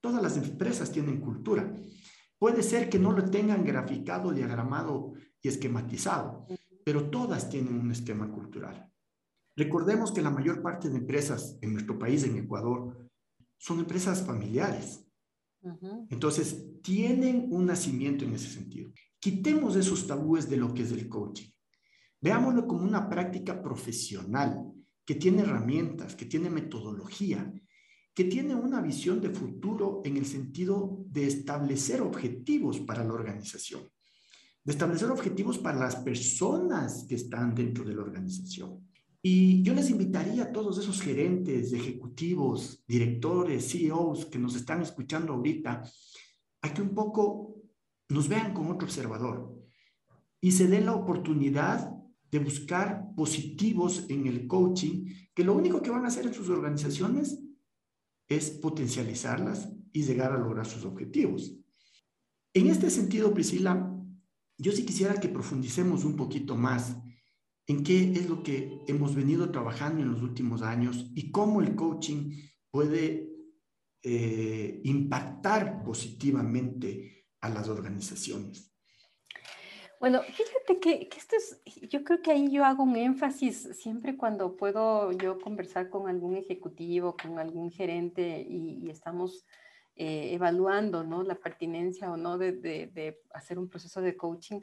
todas 0.00 0.20
las 0.20 0.36
empresas 0.36 0.90
tienen 0.90 1.20
cultura. 1.20 1.72
Puede 2.36 2.64
ser 2.64 2.90
que 2.90 2.98
no 2.98 3.12
lo 3.12 3.30
tengan 3.30 3.64
graficado, 3.64 4.32
diagramado 4.32 5.12
y 5.40 5.46
esquematizado, 5.46 6.48
pero 6.84 7.10
todas 7.10 7.48
tienen 7.48 7.78
un 7.78 7.92
esquema 7.92 8.28
cultural. 8.28 8.90
Recordemos 9.54 10.10
que 10.10 10.20
la 10.20 10.30
mayor 10.30 10.62
parte 10.62 10.90
de 10.90 10.96
empresas 10.96 11.58
en 11.60 11.74
nuestro 11.74 11.96
país, 11.96 12.24
en 12.24 12.38
Ecuador, 12.38 13.08
son 13.56 13.78
empresas 13.78 14.26
familiares. 14.26 15.06
Entonces, 16.10 16.80
tienen 16.82 17.48
un 17.50 17.66
nacimiento 17.66 18.24
en 18.24 18.34
ese 18.34 18.48
sentido. 18.48 18.90
Quitemos 19.18 19.76
esos 19.76 20.06
tabúes 20.06 20.48
de 20.50 20.56
lo 20.56 20.74
que 20.74 20.82
es 20.82 20.92
el 20.92 21.08
coaching. 21.08 21.50
Veámoslo 22.20 22.66
como 22.66 22.84
una 22.84 23.08
práctica 23.08 23.62
profesional 23.62 24.72
que 25.04 25.14
tiene 25.14 25.42
herramientas, 25.42 26.14
que 26.14 26.26
tiene 26.26 26.50
metodología, 26.50 27.52
que 28.14 28.24
tiene 28.24 28.54
una 28.54 28.80
visión 28.80 29.20
de 29.20 29.30
futuro 29.30 30.02
en 30.04 30.16
el 30.16 30.26
sentido 30.26 31.04
de 31.08 31.26
establecer 31.26 32.00
objetivos 32.02 32.80
para 32.80 33.04
la 33.04 33.14
organización, 33.14 33.88
de 34.64 34.72
establecer 34.72 35.10
objetivos 35.10 35.58
para 35.58 35.78
las 35.78 35.96
personas 35.96 37.06
que 37.08 37.14
están 37.14 37.54
dentro 37.54 37.84
de 37.84 37.94
la 37.94 38.02
organización. 38.02 38.91
Y 39.24 39.62
yo 39.62 39.72
les 39.72 39.88
invitaría 39.88 40.42
a 40.42 40.52
todos 40.52 40.78
esos 40.78 41.00
gerentes, 41.00 41.72
ejecutivos, 41.72 42.82
directores, 42.88 43.70
CEOs 43.70 44.26
que 44.26 44.38
nos 44.38 44.56
están 44.56 44.82
escuchando 44.82 45.32
ahorita, 45.32 45.84
a 46.62 46.74
que 46.74 46.82
un 46.82 46.92
poco 46.92 47.54
nos 48.08 48.28
vean 48.28 48.52
con 48.52 48.66
otro 48.70 48.86
observador 48.86 49.56
y 50.40 50.50
se 50.50 50.66
den 50.66 50.86
la 50.86 50.94
oportunidad 50.94 51.92
de 52.32 52.38
buscar 52.40 53.14
positivos 53.14 54.06
en 54.08 54.26
el 54.26 54.48
coaching, 54.48 55.06
que 55.32 55.44
lo 55.44 55.54
único 55.54 55.80
que 55.80 55.90
van 55.90 56.04
a 56.04 56.08
hacer 56.08 56.26
en 56.26 56.34
sus 56.34 56.48
organizaciones 56.48 57.38
es 58.28 58.50
potencializarlas 58.50 59.70
y 59.92 60.02
llegar 60.02 60.32
a 60.32 60.38
lograr 60.38 60.66
sus 60.66 60.84
objetivos. 60.84 61.54
En 62.54 62.66
este 62.66 62.90
sentido, 62.90 63.32
Priscila, 63.32 63.94
yo 64.58 64.72
sí 64.72 64.84
quisiera 64.84 65.14
que 65.14 65.28
profundicemos 65.28 66.04
un 66.04 66.16
poquito 66.16 66.56
más 66.56 66.96
en 67.66 67.84
qué 67.84 68.12
es 68.12 68.28
lo 68.28 68.42
que 68.42 68.80
hemos 68.88 69.14
venido 69.14 69.50
trabajando 69.50 70.02
en 70.02 70.12
los 70.12 70.22
últimos 70.22 70.62
años 70.62 71.10
y 71.14 71.30
cómo 71.30 71.60
el 71.60 71.74
coaching 71.76 72.32
puede 72.70 73.30
eh, 74.02 74.80
impactar 74.84 75.84
positivamente 75.84 77.26
a 77.40 77.48
las 77.48 77.68
organizaciones. 77.68 78.72
Bueno, 80.02 80.20
fíjate 80.22 80.80
que, 80.80 81.08
esto 81.16 81.36
es, 81.36 81.62
yo 81.88 82.02
creo 82.02 82.20
que 82.20 82.32
ahí 82.32 82.50
yo 82.50 82.64
hago 82.64 82.82
un 82.82 82.96
énfasis 82.96 83.68
siempre 83.80 84.16
cuando 84.16 84.56
puedo 84.56 85.12
yo 85.12 85.38
conversar 85.38 85.90
con 85.90 86.08
algún 86.08 86.36
ejecutivo, 86.36 87.16
con 87.16 87.38
algún 87.38 87.70
gerente 87.70 88.44
y, 88.48 88.90
estamos 88.90 89.46
eh, 89.94 90.34
evaluando 90.34 91.04
¿no? 91.04 91.22
la 91.22 91.36
pertinencia 91.36 92.10
o 92.10 92.16
no 92.16 92.36
de, 92.36 93.20
hacer 93.32 93.60
un 93.60 93.68
proceso 93.68 94.00
de 94.00 94.16
coaching 94.16 94.58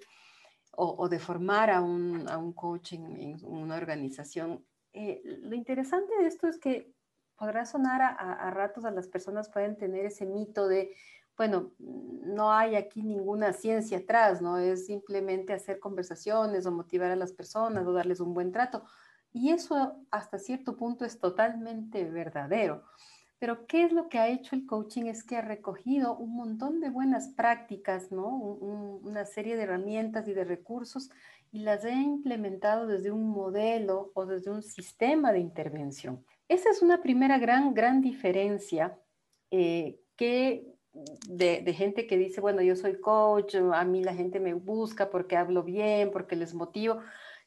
o, 0.72 1.10
de 1.10 1.20
formar 1.20 1.70
a 1.70 1.82
un, 1.82 2.28
a 2.30 2.38
un 2.38 2.54
coaching 2.54 3.00
en 3.18 3.38
una 3.44 3.76
organización. 3.76 4.64
Eh, 4.94 5.22
lo 5.42 5.56
interesante 5.56 6.14
de 6.20 6.28
esto 6.28 6.48
es 6.48 6.58
que 6.58 6.94
podrá 7.36 7.66
sonar 7.66 8.02
a, 8.02 8.10
a 8.12 8.52
ratos 8.52 8.86
a 8.86 8.92
las 8.92 9.08
personas 9.08 9.50
pueden 9.50 9.78
tener 9.78 10.06
ese 10.06 10.26
mito 10.26 10.68
de 10.68 10.94
bueno, 11.40 11.72
no 11.80 12.52
hay 12.52 12.76
aquí 12.76 13.02
ninguna 13.02 13.54
ciencia 13.54 14.00
atrás, 14.00 14.42
¿no? 14.42 14.58
Es 14.58 14.88
simplemente 14.88 15.54
hacer 15.54 15.80
conversaciones 15.80 16.66
o 16.66 16.72
motivar 16.74 17.12
a 17.12 17.16
las 17.16 17.32
personas 17.32 17.88
o 17.88 17.94
darles 17.94 18.20
un 18.20 18.34
buen 18.34 18.52
trato. 18.52 18.84
Y 19.32 19.52
eso 19.52 20.06
hasta 20.12 20.38
cierto 20.38 20.76
punto 20.76 21.06
es 21.06 21.18
totalmente 21.18 22.04
verdadero. 22.04 22.84
Pero 23.40 23.66
¿qué 23.66 23.86
es 23.86 23.94
lo 23.94 24.10
que 24.10 24.20
ha 24.20 24.28
hecho 24.28 24.56
el 24.56 24.66
coaching? 24.66 25.06
Es 25.06 25.24
que 25.24 25.38
ha 25.38 25.42
recogido 25.42 26.18
un 26.18 26.36
montón 26.36 26.82
de 26.82 26.90
buenas 26.90 27.30
prácticas, 27.30 28.12
¿no? 28.12 28.28
una 28.28 29.26
serie 29.26 29.56
de 29.56 29.64
herramientas 29.64 30.28
y 30.28 30.34
de 30.34 30.44
recursos 30.44 31.10
y 31.52 31.60
las 31.60 31.86
ha 31.86 31.92
implementado 31.92 32.86
desde 32.86 33.12
un 33.12 33.30
modelo 33.30 34.12
o 34.14 34.26
desde 34.26 34.52
un 34.52 34.62
sistema 34.62 35.32
de 35.32 35.40
intervención. 35.40 36.24
Esa 36.48 36.70
es 36.70 36.82
una 36.82 37.02
primera 37.02 37.38
gran, 37.38 37.74
gran 37.74 38.02
diferencia 38.02 39.00
eh, 39.52 40.00
que 40.16 40.68
de, 41.28 41.74
gente 41.74 42.08
que 42.08 42.18
dice, 42.18 42.42
bueno, 42.42 42.62
yo 42.62 42.76
soy 42.76 43.00
coach, 43.00 43.56
a 43.56 43.84
mí 43.86 44.04
la 44.04 44.14
gente 44.14 44.40
me 44.40 44.54
busca 44.54 45.10
porque 45.10 45.38
hablo 45.38 45.64
bien, 45.64 46.12
porque 46.12 46.36
les 46.36 46.54
motivo. 46.54 47.00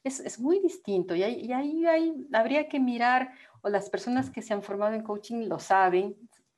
Es, 0.03 0.19
es 0.19 0.39
muy 0.39 0.59
distinto 0.59 1.15
y 1.15 1.23
ahí, 1.23 1.45
y 1.45 2.35
habría 2.35 2.67
que 2.67 2.79
mirar, 2.79 3.31
o 3.63 3.69
las 3.69 3.89
personas 3.89 4.29
que 4.29 4.43
se 4.43 4.53
han 4.53 4.61
formado 4.61 4.93
en 4.93 5.01
coaching 5.01 5.47
lo 5.47 5.57
saben, 5.57 6.15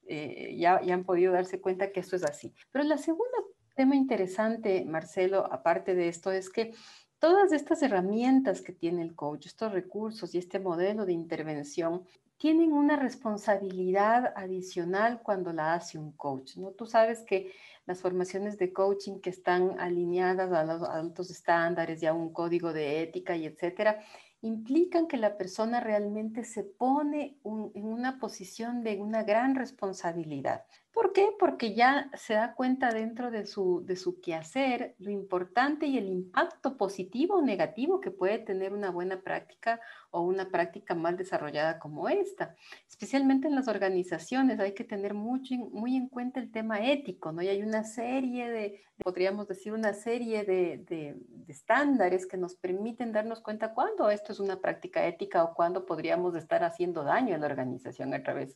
eh, 0.08 0.56
ya, 0.58 0.82
ya 0.82 0.94
han 0.94 1.06
podido 1.06 1.32
darse 1.32 1.62
cuenta 1.62 1.92
que 1.92 2.02
esto 2.02 2.16
es 2.18 2.24
así. 2.24 2.54
Pero 2.72 2.84
la 2.84 2.98
segunda 2.98 3.38
tema 3.76 3.96
interesante, 3.96 4.84
Marcelo, 4.86 5.46
aparte 5.52 5.94
de 5.94 6.08
esto, 6.08 6.32
es 6.32 6.50
que 6.50 6.74
todas 7.20 7.52
estas 7.52 7.84
herramientas 7.84 8.62
que 8.62 8.74
tiene 8.74 9.04
el 9.04 9.16
coach, 9.16 9.46
estos 9.46 9.74
recursos 9.74 10.34
y 10.34 10.40
este 10.40 10.60
modelo 10.60 11.06
de 11.06 11.14
intervención, 11.14 12.04
tienen 12.38 12.74
una 12.74 12.98
responsabilidad 12.98 14.34
adicional 14.36 15.22
cuando 15.22 15.54
la 15.54 15.74
hace 15.74 15.98
un 15.98 16.12
coach, 16.14 16.58
¿no? 16.58 16.72
Tú 16.72 16.86
sabes 16.86 17.22
que 17.22 17.54
las 17.86 18.02
formaciones 18.02 18.58
de 18.58 18.74
coaching 18.74 19.20
que 19.20 19.30
están 19.30 19.80
alineadas 19.80 20.52
a 20.52 20.64
los 20.66 20.82
altos 20.84 21.30
estándares 21.30 22.02
y 22.02 22.08
a 22.08 22.14
un 22.14 22.34
código 22.34 22.74
de 22.74 23.04
ética 23.04 23.38
y 23.38 23.46
etcétera, 23.46 24.02
implican 24.42 25.08
que 25.08 25.18
la 25.18 25.38
persona 25.38 25.80
realmente 25.80 26.44
se 26.44 26.64
pone 26.64 27.40
en 27.44 27.86
una 27.86 28.20
posición 28.20 28.84
de 28.84 28.98
una 29.00 29.24
gran 29.24 29.56
responsabilidad. 29.56 30.66
¿Por 30.96 31.12
qué? 31.12 31.30
Porque 31.38 31.76
ya 31.76 32.10
se 32.14 32.36
da 32.36 32.56
cuenta 32.56 32.90
dentro 32.90 33.30
de 33.30 33.46
su, 33.46 33.84
de 33.86 33.98
su 33.98 34.22
quehacer 34.22 34.96
lo 34.98 35.12
importante 35.12 35.88
y 35.88 35.98
el 35.98 36.08
impacto 36.08 36.78
positivo 36.78 37.36
o 37.36 37.42
negativo 37.42 38.00
que 38.00 38.12
puede 38.12 38.40
tener 38.40 38.74
una 38.74 38.92
buena 38.92 39.22
práctica 39.22 39.82
o 40.10 40.22
una 40.22 40.50
práctica 40.50 40.96
mal 40.96 41.18
desarrollada 41.18 41.80
como 41.80 42.08
esta. 42.08 42.56
Especialmente 42.88 43.48
en 43.48 43.56
las 43.56 43.68
organizaciones 43.68 44.60
hay 44.60 44.74
que 44.74 44.86
tener 44.86 45.14
mucho, 45.14 45.54
muy 45.56 45.98
en 45.98 46.08
cuenta 46.08 46.40
el 46.40 46.50
tema 46.50 46.80
ético, 46.80 47.34
¿no? 47.34 47.42
Y 47.42 47.50
hay 47.50 47.62
una 47.62 47.84
serie 47.84 48.50
de, 48.50 48.82
podríamos 49.04 49.50
decir, 49.50 49.74
una 49.74 49.94
serie 49.94 50.46
de, 50.46 50.78
de, 50.78 51.18
estándares 51.50 52.26
que 52.26 52.38
nos 52.38 52.56
permiten 52.56 53.12
darnos 53.12 53.42
cuenta 53.42 53.74
cuándo 53.74 54.10
esto 54.10 54.26
esto 54.26 54.32
es 54.32 54.40
una 54.40 54.60
práctica 54.60 55.06
ética 55.06 55.44
o 55.44 55.54
cuándo 55.54 55.86
podríamos 55.86 56.36
estar 56.36 56.64
haciendo 56.64 57.04
daño 57.04 57.36
a 57.36 57.38
la 57.38 57.46
organización 57.46 58.14
a 58.16 58.24
través 58.24 58.56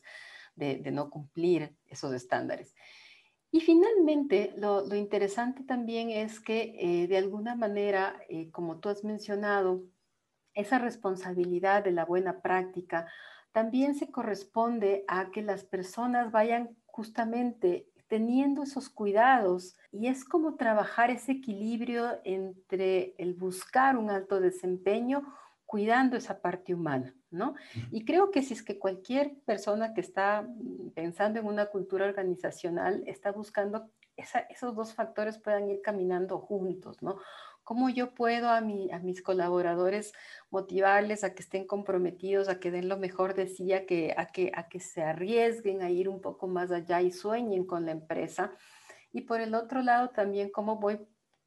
no 0.56 1.10
cumplir 1.10 1.76
esos 1.86 2.12
estándares. 2.14 2.74
Y 3.52 3.60
finalmente, 3.60 4.54
lo, 4.56 4.94
interesante 4.94 5.64
también 5.64 6.10
es 6.10 6.38
que 6.38 6.76
eh, 6.78 7.08
de 7.08 7.16
alguna 7.16 7.56
manera, 7.56 8.16
eh, 8.28 8.50
como 8.52 8.78
tú 8.78 8.88
has 8.88 9.02
mencionado, 9.02 9.82
esa 10.54 10.78
responsabilidad 10.78 11.82
de 11.82 11.92
la 11.92 12.04
buena 12.04 12.42
práctica 12.42 13.06
también 13.52 13.94
se 13.94 14.10
corresponde 14.10 15.04
a 15.08 15.30
que 15.30 15.42
las 15.42 15.64
personas 15.64 16.30
vayan 16.30 16.76
justamente 16.86 17.88
teniendo 18.06 18.62
esos 18.62 18.88
cuidados 18.88 19.76
y 19.92 20.08
es 20.08 20.24
como 20.24 20.56
trabajar 20.56 21.10
ese 21.10 21.32
equilibrio 21.32 22.20
entre 22.24 23.14
el 23.18 23.34
buscar 23.34 23.96
un 23.96 24.10
alto 24.10 24.40
desempeño 24.40 25.22
cuidando 25.64 26.16
esa 26.16 26.40
parte 26.40 26.74
humana, 26.74 27.14
¿no? 27.30 27.54
Y 27.90 28.04
creo 28.04 28.30
que 28.30 28.42
si 28.42 28.54
es 28.54 28.62
que 28.62 28.78
cualquier 28.78 29.34
persona 29.44 29.94
que 29.94 30.00
está 30.00 30.46
pensando 30.94 31.40
en 31.40 31.46
una 31.46 31.66
cultura 31.66 32.06
organizacional 32.06 33.02
está 33.06 33.32
buscando 33.32 33.90
esos 34.48 34.74
dos 34.74 34.94
factores 34.94 35.38
puedan 35.38 35.70
ir 35.70 35.80
caminando 35.82 36.38
juntos, 36.38 37.02
¿no? 37.02 37.18
¿Cómo 37.62 37.88
yo 37.88 38.14
puedo 38.14 38.48
a, 38.48 38.60
mi, 38.60 38.90
a 38.90 38.98
mis 38.98 39.22
colaboradores 39.22 40.12
motivarles 40.50 41.22
a 41.22 41.34
que 41.34 41.42
estén 41.42 41.66
comprometidos, 41.66 42.48
a 42.48 42.58
que 42.58 42.70
den 42.70 42.88
lo 42.88 42.98
mejor 42.98 43.34
de 43.34 43.46
sí, 43.46 43.72
a 43.72 43.86
que, 43.86 44.14
a, 44.16 44.26
que, 44.26 44.50
a 44.54 44.68
que 44.68 44.80
se 44.80 45.02
arriesguen 45.02 45.82
a 45.82 45.90
ir 45.90 46.08
un 46.08 46.20
poco 46.20 46.48
más 46.48 46.72
allá 46.72 47.00
y 47.00 47.12
sueñen 47.12 47.64
con 47.64 47.86
la 47.86 47.92
empresa? 47.92 48.52
Y 49.12 49.22
por 49.22 49.40
el 49.40 49.54
otro 49.54 49.82
lado 49.82 50.10
también, 50.10 50.50
¿cómo 50.50 50.76
voy 50.76 50.98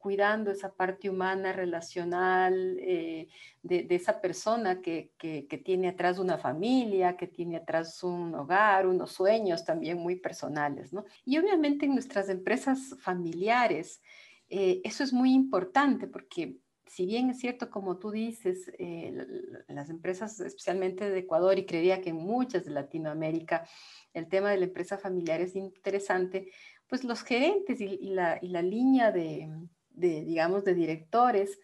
cuidando 0.04 0.50
esa 0.50 0.70
parte 0.70 1.08
humana, 1.08 1.50
relacional, 1.50 2.76
eh, 2.78 3.26
de, 3.62 3.86
esa 3.88 4.20
persona 4.20 4.82
que, 4.82 5.12
que, 5.16 5.62
tiene 5.64 5.88
atrás 5.88 6.18
una 6.18 6.36
familia, 6.36 7.16
que 7.16 7.26
tiene 7.26 7.56
atrás 7.56 8.04
un 8.04 8.34
hogar, 8.34 8.86
unos 8.86 9.12
sueños 9.12 9.64
también 9.64 9.96
muy 9.96 10.16
personales, 10.16 10.92
¿no? 10.92 11.06
Y 11.24 11.38
obviamente 11.38 11.86
en 11.86 11.94
nuestras 11.94 12.28
empresas 12.28 12.94
familiares, 13.00 14.02
eh, 14.50 14.82
eso 14.84 15.02
es 15.02 15.14
muy 15.14 15.32
importante 15.32 16.06
porque 16.06 16.58
si 16.86 17.06
bien 17.06 17.30
es 17.30 17.38
cierto, 17.38 17.70
como 17.70 17.96
tú 17.96 18.10
dices, 18.10 18.70
eh, 18.78 19.26
las 19.68 19.88
empresas, 19.88 20.38
especialmente 20.40 21.08
de 21.08 21.20
Ecuador 21.20 21.58
y 21.58 21.64
creería 21.64 22.02
que 22.02 22.10
en 22.10 22.16
muchas 22.16 22.66
de 22.66 22.72
Latinoamérica, 22.72 23.66
el 24.12 24.28
tema 24.28 24.50
de 24.50 24.58
la 24.58 24.66
empresa 24.66 24.98
familiar 24.98 25.40
es 25.40 25.56
interesante, 25.56 26.50
pues 26.86 27.04
los 27.04 27.22
gerentes 27.22 27.80
y, 27.80 28.10
la, 28.10 28.38
y 28.40 28.48
la, 28.48 28.62
línea 28.62 29.10
de, 29.10 29.50
de, 29.94 30.24
digamos, 30.24 30.64
de 30.64 30.74
directores 30.74 31.58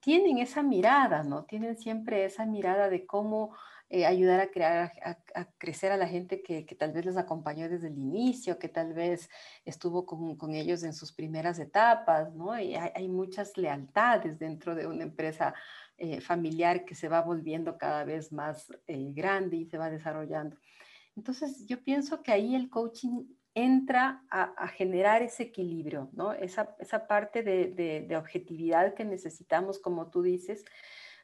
tienen 0.00 0.38
esa 0.38 0.62
mirada, 0.62 1.22
¿no? 1.22 1.44
Tienen 1.44 1.76
siempre 1.76 2.24
esa 2.24 2.46
mirada 2.46 2.88
de 2.88 3.06
cómo 3.06 3.54
eh, 3.92 4.06
ayudar 4.06 4.38
a 4.38 4.50
crear, 4.52 4.92
a, 5.34 5.44
crecer 5.58 5.90
a 5.90 5.96
la 5.96 6.06
gente 6.06 6.42
que, 6.42 6.62
tal 6.78 6.92
vez 6.92 7.04
les 7.06 7.16
acompañó 7.16 7.68
desde 7.68 7.88
el 7.88 7.98
inicio, 7.98 8.56
que 8.58 8.68
tal 8.68 8.94
vez 8.94 9.28
estuvo 9.64 10.06
con, 10.06 10.54
ellos 10.54 10.84
en 10.84 10.92
sus 10.92 11.12
primeras 11.12 11.58
etapas, 11.58 12.32
¿no? 12.32 12.58
Y 12.58 12.76
hay, 12.76 13.08
muchas 13.08 13.56
lealtades 13.56 14.38
dentro 14.38 14.76
de 14.76 14.86
una 14.86 15.02
empresa 15.02 15.54
eh, 15.98 16.20
familiar 16.20 16.84
que 16.84 16.94
se 16.94 17.08
va 17.08 17.20
volviendo 17.20 17.76
cada 17.76 18.04
vez 18.04 18.32
más 18.32 18.72
eh, 18.86 19.12
grande 19.12 19.56
y 19.56 19.66
se 19.66 19.76
va 19.76 19.90
desarrollando. 19.90 20.56
Entonces, 21.16 21.66
yo 21.66 21.82
pienso 21.82 22.22
que 22.22 22.30
ahí 22.30 22.54
el 22.54 22.70
coaching 22.70 23.24
entra 23.54 24.22
a, 24.30 24.68
generar 24.68 25.22
ese 25.22 25.44
equilibrio, 25.44 26.08
¿no? 26.12 26.32
Esa, 26.32 26.76
esa 26.78 27.06
parte 27.06 27.42
de, 27.42 28.04
de 28.06 28.16
objetividad 28.16 28.94
que 28.94 29.04
necesitamos, 29.04 29.78
como 29.78 30.10
tú 30.10 30.22
dices, 30.22 30.64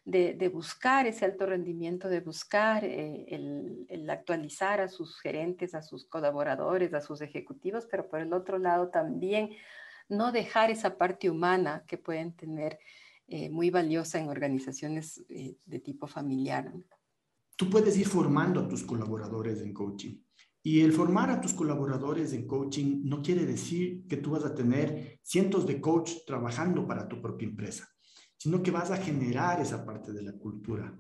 de, 0.07 0.49
buscar 0.49 1.07
ese 1.07 1.25
alto 1.25 1.47
rendimiento, 1.47 2.09
de 2.09 2.21
buscar 2.21 2.85
eh, 2.85 3.27
el, 3.89 4.09
actualizar 4.09 4.81
a 4.81 4.89
sus 4.89 5.21
gerentes, 5.21 5.75
a 5.75 5.83
sus 5.83 6.07
colaboradores, 6.07 6.95
a 6.95 7.01
sus 7.01 7.21
ejecutivos, 7.21 7.87
pero 7.91 8.09
por 8.09 8.21
el 8.21 8.33
otro 8.33 8.59
lado 8.59 8.89
también 8.89 9.51
no 10.09 10.31
dejar 10.31 10.71
esa 10.71 10.97
parte 10.97 11.29
humana 11.29 11.85
que 11.89 11.99
pueden 11.99 12.33
tener 12.35 12.79
eh, 13.27 13.51
muy 13.51 13.71
valiosa 13.71 14.21
en 14.21 14.29
organizaciones 14.29 15.25
eh, 15.29 15.57
de 15.65 15.81
tipo 15.81 16.07
familiar. 16.07 16.73
Tú 17.57 17.69
puedes 17.69 17.99
ir 17.99 18.07
formando 18.07 18.61
a 18.61 18.69
tus 18.69 18.85
colaboradores 18.85 19.61
en 19.61 19.75
coaching. 19.75 20.19
Y 20.67 20.81
el 20.81 20.93
formar 20.93 21.31
a 21.31 21.41
tus 21.41 21.55
colaboradores 21.55 22.33
en 22.33 22.47
coaching 22.47 23.03
no 23.05 23.23
quiere 23.23 23.47
decir 23.47 24.07
que 24.09 24.17
tú 24.17 24.31
vas 24.31 24.45
a 24.45 24.55
tener 24.55 25.21
cientos 25.23 25.67
de 25.67 25.81
coaches 25.81 26.25
trabajando 26.27 26.87
para 26.87 27.07
tu 27.07 27.23
propia 27.23 27.49
empresa 27.49 27.87
sino 28.39 28.63
que 28.63 28.71
vas 28.71 28.91
a 28.91 28.97
generar 28.97 29.61
esa 29.61 29.85
parte 29.85 30.13
de 30.13 30.23
la 30.23 30.33
cultura. 30.33 30.97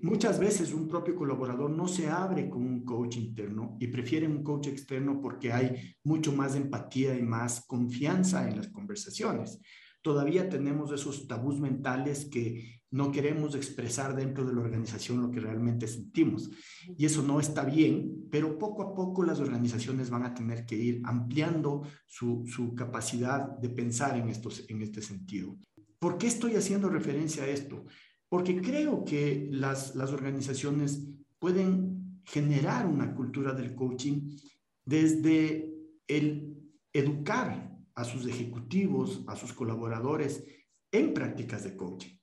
muchas 0.00 0.38
veces 0.38 0.72
un 0.72 0.88
propio 0.88 1.14
colaborador 1.14 1.70
no 1.70 1.86
se 1.86 2.08
abre 2.08 2.48
con 2.48 2.62
un 2.64 2.84
coach 2.84 3.16
interno 3.16 3.76
y 3.78 3.88
prefiere 3.88 4.26
un 4.26 4.42
coach 4.42 4.68
externo 4.68 5.20
porque 5.20 5.52
hay 5.52 5.96
mucho 6.04 6.32
más 6.32 6.56
empatía 6.56 7.18
y 7.18 7.22
más 7.22 7.66
confianza 7.66 8.48
en 8.48 8.56
las 8.56 8.68
conversaciones. 8.68 9.60
Todavía 10.00 10.48
tenemos 10.48 10.92
esos 10.92 11.26
tabús 11.26 11.60
mentales 11.60 12.26
que 12.26 12.81
no 12.92 13.10
queremos 13.10 13.54
expresar 13.54 14.14
dentro 14.14 14.44
de 14.44 14.52
la 14.52 14.60
organización 14.60 15.22
lo 15.22 15.30
que 15.30 15.40
realmente 15.40 15.88
sentimos. 15.88 16.50
Y 16.96 17.06
eso 17.06 17.22
no 17.22 17.40
está 17.40 17.64
bien, 17.64 18.28
pero 18.30 18.58
poco 18.58 18.82
a 18.82 18.94
poco 18.94 19.24
las 19.24 19.40
organizaciones 19.40 20.10
van 20.10 20.24
a 20.24 20.34
tener 20.34 20.66
que 20.66 20.76
ir 20.76 21.00
ampliando 21.04 21.82
su, 22.06 22.44
su 22.46 22.74
capacidad 22.74 23.48
de 23.58 23.70
pensar 23.70 24.18
en, 24.18 24.28
estos, 24.28 24.64
en 24.68 24.82
este 24.82 25.00
sentido. 25.00 25.56
¿Por 25.98 26.18
qué 26.18 26.26
estoy 26.26 26.54
haciendo 26.54 26.90
referencia 26.90 27.44
a 27.44 27.48
esto? 27.48 27.86
Porque 28.28 28.60
creo 28.60 29.04
que 29.04 29.48
las, 29.50 29.94
las 29.96 30.12
organizaciones 30.12 31.08
pueden 31.38 32.20
generar 32.24 32.86
una 32.86 33.14
cultura 33.14 33.54
del 33.54 33.74
coaching 33.74 34.36
desde 34.84 35.72
el 36.06 36.58
educar 36.92 37.74
a 37.94 38.04
sus 38.04 38.26
ejecutivos, 38.26 39.24
a 39.28 39.36
sus 39.36 39.54
colaboradores 39.54 40.44
en 40.90 41.14
prácticas 41.14 41.64
de 41.64 41.74
coaching. 41.74 42.21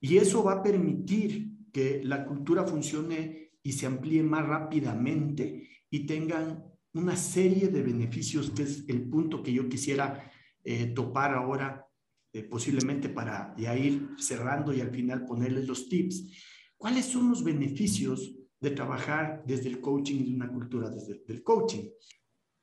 Y 0.00 0.16
eso 0.16 0.42
va 0.42 0.54
a 0.54 0.62
permitir 0.62 1.50
que 1.72 2.00
la 2.02 2.24
cultura 2.24 2.64
funcione 2.64 3.52
y 3.62 3.72
se 3.72 3.86
amplíe 3.86 4.22
más 4.22 4.46
rápidamente 4.46 5.68
y 5.90 6.06
tengan 6.06 6.64
una 6.94 7.16
serie 7.16 7.68
de 7.68 7.82
beneficios, 7.82 8.50
que 8.50 8.62
es 8.62 8.84
el 8.88 9.02
punto 9.02 9.42
que 9.42 9.52
yo 9.52 9.68
quisiera 9.68 10.30
eh, 10.64 10.86
topar 10.86 11.34
ahora 11.34 11.86
eh, 12.32 12.42
posiblemente 12.44 13.08
para 13.08 13.54
ya 13.56 13.76
ir 13.76 14.10
cerrando 14.18 14.72
y 14.72 14.80
al 14.80 14.90
final 14.90 15.24
ponerles 15.24 15.66
los 15.66 15.88
tips. 15.88 16.30
¿Cuáles 16.76 17.04
son 17.06 17.28
los 17.28 17.44
beneficios 17.44 18.34
de 18.58 18.70
trabajar 18.70 19.42
desde 19.46 19.68
el 19.68 19.80
coaching 19.80 20.20
y 20.20 20.30
de 20.30 20.34
una 20.34 20.50
cultura 20.50 20.88
desde 20.88 21.22
el 21.28 21.42
coaching? 21.42 21.88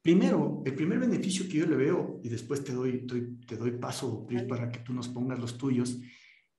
Primero, 0.01 0.63
el 0.65 0.73
primer 0.73 0.99
beneficio 0.99 1.47
que 1.47 1.57
yo 1.57 1.65
le 1.65 1.75
veo, 1.75 2.21
y 2.23 2.29
después 2.29 2.63
te 2.63 2.71
doy, 2.73 3.05
te 3.45 3.57
doy 3.57 3.71
paso 3.71 4.25
para 4.47 4.71
que 4.71 4.79
tú 4.79 4.93
nos 4.93 5.09
pongas 5.09 5.37
los 5.37 5.57
tuyos, 5.57 5.99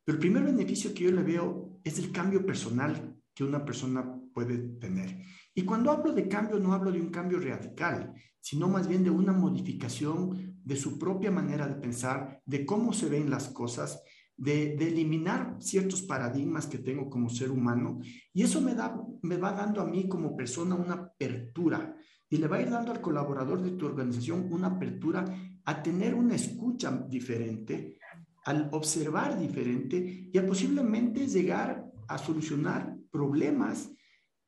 pero 0.09 0.17
el 0.17 0.21
primer 0.21 0.43
beneficio 0.43 0.95
que 0.95 1.05
yo 1.05 1.13
le 1.13 1.23
veo 1.23 1.81
es 1.85 1.99
el 1.99 2.11
cambio 2.13 2.47
personal 2.47 3.15
que 3.35 3.45
una 3.45 3.63
persona 3.63 4.19
puede 4.33 4.57
tener. 4.57 5.23
Y 5.55 5.67
cuando 5.67 5.91
hablo 5.91 6.15
de 6.15 6.27
cambio, 6.27 6.59
no 6.59 6.73
hablo 6.73 6.91
de 6.91 6.99
un 6.99 7.11
cambio 7.11 7.39
radical, 7.39 8.15
sino 8.41 8.69
más 8.71 8.89
bien 8.89 9.05
de 9.05 9.11
una 9.11 9.35
modificación 9.35 10.63
de 10.65 10.77
su 10.77 10.99
propia 10.99 11.31
manera 11.31 11.69
de 11.69 11.75
pensar, 11.75 12.41
de 12.47 12.65
cómo 12.65 12.95
se 12.95 13.11
ven 13.11 13.29
las 13.29 13.49
cosas, 13.49 14.03
de, 14.35 14.77
eliminar 14.77 15.59
ciertos 15.61 16.01
paradigmas 16.01 16.67
que 16.67 16.79
tengo 16.79 17.11
como 17.11 17.29
ser 17.29 17.51
humano. 17.51 18.01
Y 18.33 18.45
eso 18.45 18.63
me, 18.63 18.75
da, 18.75 18.99
me 19.21 19.37
va 19.37 19.53
dando 19.53 19.83
a 19.83 19.87
mí 19.87 20.09
como 20.09 20.35
persona 20.35 20.75
una 20.75 20.95
apertura 20.95 21.95
y 22.31 22.39
le 22.39 22.47
va 22.47 22.57
a 22.57 22.63
ir 22.63 22.71
dando 22.71 22.93
al 22.93 23.03
colaborador 23.03 23.63
de 23.63 23.73
tu 23.73 23.85
organización 23.85 24.51
una 24.51 24.69
apertura 24.69 25.27
a 25.67 25.83
tener 25.83 26.15
una 26.15 26.35
escucha 26.35 27.05
diferente, 27.11 27.99
al 28.49 28.71
observar 28.73 29.39
diferente 29.39 30.31
y 30.33 30.39
a 30.39 30.47
posiblemente 30.47 31.27
llegar 31.27 31.85
a 32.09 32.17
solucionar 32.17 32.97
problemas, 33.11 33.93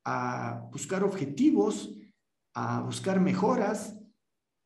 a 0.07 0.67
buscar 0.73 1.05
objetivos, 1.05 1.95
a 2.55 2.81
buscar 2.81 3.21
mejoras 3.21 4.01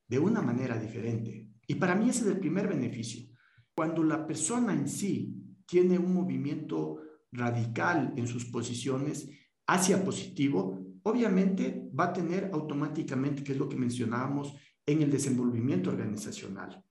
de 0.08 0.20
una 0.20 0.40
manera 0.40 0.78
diferente. 0.78 1.48
Y 1.66 1.74
para 1.74 1.96
mí 1.96 2.10
ese 2.10 2.20
es 2.20 2.26
el 2.28 2.38
primer 2.38 2.68
beneficio. 2.68 3.28
Cuando 3.74 4.04
la 4.04 4.24
persona 4.24 4.72
en 4.72 4.86
sí 4.86 5.34
tiene 5.66 5.98
un 5.98 6.14
movimiento 6.14 7.00
radical 7.32 8.14
en 8.16 8.28
sus 8.28 8.44
posiciones 8.44 9.28
hacia 9.66 10.04
positivo, 10.04 10.78
obviamente 11.02 11.90
va 11.98 12.04
a 12.04 12.12
tener 12.12 12.50
automáticamente, 12.52 13.42
que 13.42 13.50
es 13.50 13.58
lo 13.58 13.68
que 13.68 13.74
mencionábamos, 13.74 14.54
en 14.86 15.02
el 15.02 15.10
desenvolvimiento 15.10 15.90
organizacional. 15.90 16.84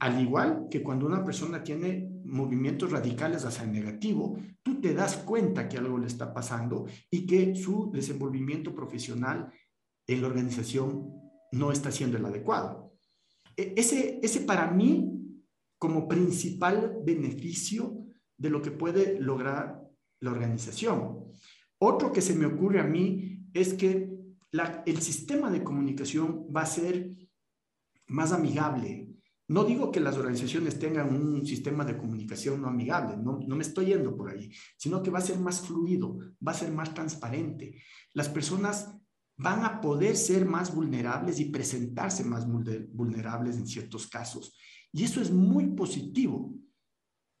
Al 0.00 0.20
igual 0.20 0.68
que 0.70 0.82
cuando 0.82 1.06
una 1.06 1.24
persona 1.24 1.62
tiene 1.62 2.08
movimientos 2.24 2.90
radicales 2.90 3.44
hacia 3.44 3.64
el 3.64 3.72
negativo, 3.72 4.38
tú 4.62 4.80
te 4.80 4.94
das 4.94 5.16
cuenta 5.18 5.68
que 5.68 5.78
algo 5.78 5.98
le 5.98 6.06
está 6.06 6.32
pasando 6.32 6.86
y 7.10 7.26
que 7.26 7.54
su 7.54 7.90
desenvolvimiento 7.92 8.74
profesional 8.74 9.52
en 10.06 10.20
la 10.20 10.28
organización 10.28 11.10
no 11.52 11.72
está 11.72 11.90
siendo 11.90 12.16
el 12.16 12.26
adecuado. 12.26 12.92
E, 13.56 13.74
ese, 13.76 14.20
ese 14.22 14.40
para 14.40 14.70
mí, 14.70 15.14
como 15.78 16.08
principal 16.08 16.98
beneficio 17.04 18.04
de 18.36 18.50
lo 18.50 18.62
que 18.62 18.70
puede 18.70 19.20
lograr 19.20 19.80
la 20.20 20.30
organización. 20.30 21.32
Otro 21.78 22.12
que 22.12 22.20
se 22.20 22.34
me 22.34 22.46
ocurre 22.46 22.80
a 22.80 22.84
mí 22.84 23.46
es 23.52 23.74
que 23.74 24.10
el 24.86 25.00
sistema 25.00 25.50
de 25.50 25.62
comunicación 25.62 26.46
va 26.54 26.62
a 26.62 26.66
ser 26.66 27.14
más 28.06 28.32
amigable. 28.32 29.08
No 29.48 29.64
digo 29.64 29.90
que 29.90 30.00
las 30.00 30.16
organizaciones 30.16 30.78
tengan 30.78 31.14
un 31.14 31.46
sistema 31.46 31.84
de 31.84 31.96
comunicación 31.96 32.60
no 32.60 32.68
amigable, 32.68 33.16
no, 33.16 33.38
me 33.38 33.62
estoy 33.62 33.86
yendo 33.86 34.14
por 34.14 34.30
ahí, 34.30 34.50
sino 34.76 35.02
que 35.02 35.10
va 35.10 35.20
a 35.20 35.22
ser 35.22 35.38
más 35.38 35.62
fluido, 35.62 36.18
va 36.46 36.52
a 36.52 36.54
ser 36.54 36.70
más 36.70 36.92
transparente. 36.92 37.82
Las 38.12 38.28
personas 38.28 38.94
van 39.38 39.64
a 39.64 39.80
poder 39.80 40.16
ser 40.16 40.44
más 40.44 40.74
vulnerables 40.74 41.40
y 41.40 41.46
presentarse 41.46 42.24
más 42.24 42.46
vulnerables 42.46 43.56
en 43.56 43.66
ciertos 43.66 44.06
casos. 44.06 44.54
Y 44.92 45.04
eso 45.04 45.22
es 45.22 45.30
muy 45.30 45.68
positivo, 45.68 46.54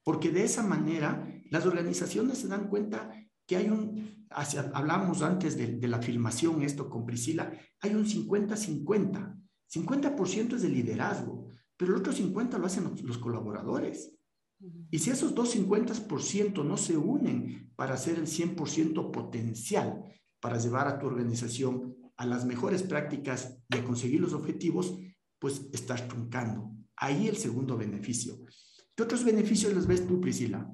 porque 0.02 0.30
de 0.30 0.44
esa 0.44 0.62
manera 0.62 1.30
las 1.50 1.66
organizaciones 1.66 2.38
se 2.38 2.48
dan 2.48 2.68
cuenta 2.68 3.10
que 3.46 3.56
hay 3.56 3.68
un, 3.68 4.26
hablamos 4.30 5.22
antes 5.22 5.56
de, 5.56 5.88
la 5.88 6.00
filmación, 6.00 6.62
esto 6.62 6.88
con 6.88 7.04
Priscila, 7.04 7.52
hay 7.80 7.94
un 7.94 8.06
50-50. 8.06 9.34
50%, 9.70 10.54
es 10.54 10.62
de 10.62 10.68
liderazgo, 10.68 11.47
pero 11.78 11.94
el 11.94 12.00
otro 12.00 12.12
50% 12.12 12.58
lo 12.58 12.66
hacen 12.66 12.92
los, 13.02 13.18
colaboradores. 13.18 14.12
Y 14.90 14.98
si 14.98 15.10
esos 15.10 15.34
dos 15.34 15.56
50% 15.56 16.64
no 16.64 16.76
se 16.76 16.96
unen 16.96 17.72
para 17.76 17.94
hacer 17.94 18.18
el 18.18 18.26
100% 18.26 19.10
potencial, 19.12 20.04
para 20.40 20.58
llevar 20.58 20.88
a 20.88 20.98
tu 20.98 21.06
organización 21.06 21.96
a 22.16 22.26
las 22.26 22.44
mejores 22.44 22.82
prácticas 22.82 23.56
y 23.70 23.78
a 23.78 23.84
conseguir 23.84 24.20
los 24.20 24.32
objetivos, 24.32 24.98
pues 25.38 25.68
estás 25.72 26.08
truncando. 26.08 26.72
Ahí 26.96 27.28
el 27.28 27.36
segundo 27.36 27.76
beneficio. 27.76 28.40
¿Qué 28.96 29.04
otros 29.04 29.24
beneficios 29.24 29.72
les 29.72 29.86
ves 29.86 30.04
tú, 30.04 30.20
Priscila? 30.20 30.68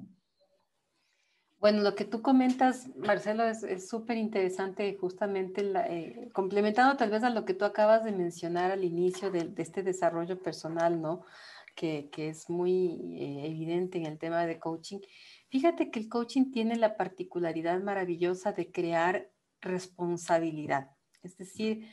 Bueno, 1.59 1.81
lo 1.81 1.95
que 1.95 2.05
tú 2.05 2.21
comentas, 2.21 2.89
Marcelo, 2.95 3.45
es 3.45 3.89
súper 3.89 4.17
interesante, 4.17 4.95
justamente 4.99 5.63
eh, 5.89 6.29
complementando 6.33 6.97
tal 6.97 7.09
vez 7.09 7.23
a 7.23 7.29
lo 7.29 7.45
que 7.45 7.53
tú 7.53 7.65
acabas 7.65 8.03
de 8.03 8.11
mencionar 8.11 8.71
al 8.71 8.83
inicio 8.83 9.31
de, 9.31 9.51
este 9.57 9.81
desarrollo 9.81 10.41
personal, 10.41 11.01
¿no? 11.01 11.25
Que, 11.75 12.09
es 12.17 12.49
muy 12.49 13.17
eh, 13.19 13.47
evidente 13.47 13.97
en 13.97 14.05
el 14.05 14.19
tema 14.19 14.45
de 14.45 14.59
coaching. 14.59 14.99
Fíjate 15.49 15.89
que 15.91 15.99
el 15.99 16.09
coaching 16.09 16.51
tiene 16.51 16.75
la 16.75 16.97
particularidad 16.97 17.81
maravillosa 17.81 18.51
de 18.51 18.71
crear 18.71 19.31
responsabilidad. 19.61 20.91
Es 21.23 21.37
decir, 21.37 21.87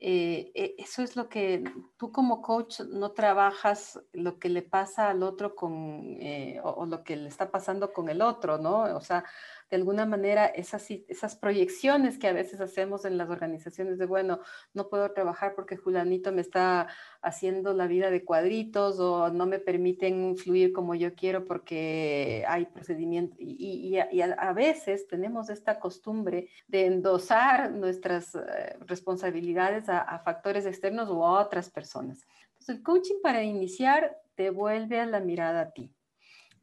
eh, 0.00 0.50
e, 0.54 0.74
eso 0.78 1.02
es 1.02 1.16
lo 1.16 1.28
que 1.28 1.64
tú 1.96 2.12
como 2.12 2.42
coach 2.42 2.80
no 2.80 3.12
trabajas 3.12 4.00
lo 4.12 4.38
que 4.38 4.48
le 4.48 4.62
pasa 4.62 5.08
al 5.08 5.22
otro 5.22 5.54
con, 5.54 6.16
eh, 6.20 6.60
o, 6.62 6.84
lo 6.86 7.04
que 7.04 7.16
le 7.16 7.28
está 7.28 7.50
pasando 7.50 7.92
con 7.92 8.08
el 8.08 8.20
otro, 8.20 8.58
¿no? 8.58 8.82
O 8.96 9.00
sea, 9.00 9.24
de 9.70 9.76
alguna 9.76 10.06
manera 10.06 10.46
esas, 10.46 10.90
esas 10.90 11.36
proyecciones 11.36 12.18
que 12.18 12.28
a 12.28 12.32
veces 12.32 12.60
hacemos 12.60 13.04
en 13.04 13.18
las 13.18 13.30
organizaciones 13.30 13.98
de, 13.98 14.06
bueno, 14.06 14.40
no 14.72 14.88
puedo 14.88 15.10
trabajar 15.12 15.54
porque 15.54 15.76
Julanito 15.76 16.32
me 16.32 16.40
está 16.40 16.88
haciendo 17.22 17.72
la 17.74 17.86
vida 17.86 18.10
de 18.10 18.24
cuadritos 18.24 19.00
o 19.00 19.30
no 19.30 19.46
me 19.46 19.58
permiten 19.58 20.36
fluir 20.36 20.72
como 20.72 20.94
yo 20.94 21.14
quiero 21.14 21.44
porque 21.44 22.44
hay 22.46 22.66
procedimientos. 22.66 23.36
Y, 23.40 23.96
a, 23.96 24.52
veces 24.52 25.08
tenemos 25.08 25.50
esta 25.50 25.80
costumbre 25.80 26.48
de 26.68 26.86
endosar 26.86 27.72
nuestras 27.72 28.34
eh, 28.34 28.76
responsabilidades 28.80 29.88
a, 29.88 30.00
a 30.00 30.18
factores 30.20 30.66
externos 30.66 31.08
o 31.10 31.26
a 31.26 31.40
otras 31.42 31.70
personas. 31.70 32.26
Entonces, 32.48 32.76
el 32.76 32.82
coaching 32.82 33.20
para 33.22 33.42
iniciar 33.42 34.16
te 34.34 34.50
vuelve 34.50 35.00
a 35.00 35.06
la 35.06 35.20
mirada 35.20 35.60
a 35.60 35.70
ti 35.70 35.93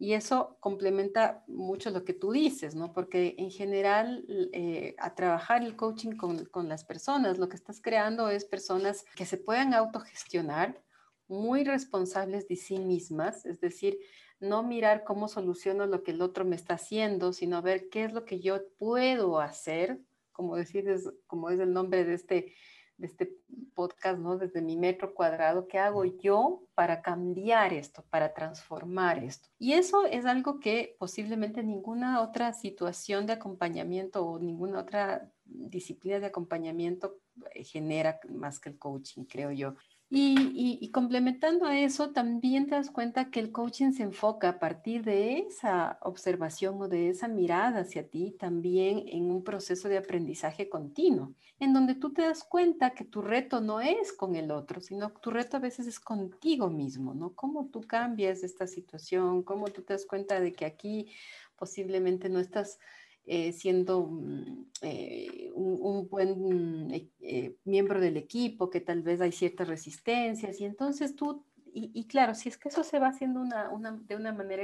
y 0.02 0.14
eso 0.14 0.58
complementa 0.60 1.44
mucho 1.48 1.92
lo 1.92 2.04
que 2.04 2.16
tú 2.16 2.32
dices, 2.32 2.74
¿no? 2.74 2.92
Porque 2.92 3.36
en 3.38 3.52
general, 3.52 4.26
eh, 4.52 4.96
a 4.98 5.14
trabajar 5.14 5.62
el 5.62 5.76
coaching 5.76 6.14
con, 6.14 6.46
con, 6.46 6.68
las 6.68 6.84
personas, 6.84 7.38
lo 7.38 7.48
que 7.50 7.56
estás 7.56 7.80
creando 7.80 8.28
es 8.28 8.44
personas 8.44 9.06
que 9.16 9.28
se 9.28 9.38
puedan 9.38 9.76
autogestionar, 9.76 10.82
muy 11.28 11.64
responsables 11.64 12.48
de 12.48 12.56
sí 12.56 12.80
mismas, 12.80 13.46
es 13.46 13.62
decir, 13.62 14.00
no 14.40 14.64
mirar 14.64 15.04
cómo 15.04 15.28
soluciono 15.28 15.86
lo 15.86 16.02
que 16.02 16.12
el 16.12 16.24
otro 16.24 16.46
me 16.46 16.56
está 16.56 16.74
haciendo, 16.74 17.32
sino 17.32 17.62
ver 17.62 17.88
qué 17.90 18.06
es 18.06 18.12
lo 18.12 18.26
que 18.26 18.40
yo 18.40 18.60
puedo 18.80 19.40
hacer, 19.40 20.00
como 20.32 20.56
decir, 20.56 20.92
como 21.28 21.52
es 21.52 21.60
el 21.60 21.74
nombre 21.74 22.06
de 22.06 22.16
este 22.16 22.56
de 23.02 23.08
este 23.08 23.38
podcast, 23.74 24.20
¿no? 24.20 24.38
Desde 24.38 24.62
mi 24.62 24.78
metro 24.78 25.14
cuadrado, 25.14 25.68
¿qué 25.68 25.80
hago 25.80 26.06
yo 26.06 26.64
para 26.76 27.02
cambiar 27.02 27.74
esto, 27.74 28.06
para 28.10 28.34
transformar 28.34 29.24
esto? 29.24 29.50
Y 29.60 29.74
eso 29.74 30.06
es 30.06 30.26
algo 30.26 30.60
que 30.60 30.96
posiblemente 31.00 31.64
ninguna 31.64 32.22
otra 32.22 32.54
situación 32.54 33.26
de 33.26 33.34
acompañamiento 33.34 34.26
o 34.26 34.40
ninguna 34.40 34.80
otra 34.80 35.32
disciplina 35.44 36.20
de 36.20 36.28
acompañamiento 36.28 37.18
eh, 37.54 37.64
genera 37.64 38.20
más 38.30 38.60
que 38.60 38.70
el 38.70 38.78
coaching, 38.78 39.24
creo 39.26 39.52
yo. 39.52 39.76
Y, 40.13 40.89
complementando 40.91 41.65
a 41.65 41.80
eso, 41.80 42.12
también 42.12 42.67
te 42.67 42.76
das 42.76 42.91
cuenta 42.91 43.32
que 43.32 43.39
el 43.39 43.54
coaching 43.54 43.93
se 43.93 44.04
enfoca 44.04 44.50
a 44.50 44.60
partir 44.60 45.06
de 45.06 45.38
esa 45.38 46.00
observación 46.02 46.82
o 46.82 46.89
de 46.89 47.08
esa 47.08 47.30
mirada 47.30 47.80
hacia 47.80 48.10
ti 48.10 48.36
también 48.38 49.06
en 49.08 49.32
un 49.32 49.41
proceso 49.45 49.88
de 49.88 49.97
aprendizaje 49.97 50.67
continuo, 50.67 51.34
en 51.60 51.71
donde 51.71 51.95
tú 51.95 52.12
te 52.12 52.24
das 52.24 52.43
cuenta 52.43 52.89
que 52.89 53.06
tu 53.06 53.21
reto 53.21 53.62
no 53.62 53.80
es 53.80 54.12
con 54.12 54.36
el 54.36 54.52
otro, 54.52 54.82
sino 54.82 55.13
que 55.13 55.21
tu 55.21 55.32
reto 55.32 55.56
a 55.56 55.62
veces 55.62 55.88
es 55.88 56.02
contigo 56.02 56.69
mismo, 56.69 57.13
¿no? 57.13 57.34
Cómo 57.34 57.67
tú 57.67 57.80
cambias 57.80 58.43
esta 58.43 58.67
situación, 58.67 59.43
cómo 59.43 59.67
tú 59.69 59.82
te 59.82 59.93
das 59.93 60.06
cuenta 60.06 60.41
de 60.41 60.52
que 60.52 60.65
aquí 60.65 61.08
posiblemente 61.56 62.28
no 62.28 62.41
estás 62.41 62.80
eh, 63.26 63.52
siendo 63.54 64.08
mm, 64.08 64.66
eh, 64.82 65.52
un, 65.54 66.10
buen 66.10 66.92
eh, 67.20 67.56
miembro 67.66 68.02
del 68.02 68.18
equipo, 68.18 68.70
que 68.70 68.82
tal 68.82 69.04
vez 69.04 69.22
hay 69.22 69.32
ciertas 69.32 69.68
resistencias, 69.68 70.60
y 70.60 70.66
entonces 70.66 71.16
tú, 71.16 71.46
y, 71.74 72.06
claro, 72.08 72.36
si 72.36 72.50
es 72.50 72.58
que 72.58 72.68
eso 72.70 72.84
se 72.84 73.00
va 73.00 73.08
haciendo 73.08 73.40
una, 73.40 73.70
una, 73.70 73.92
de 73.92 74.16
una 74.16 74.34
manera 74.34 74.64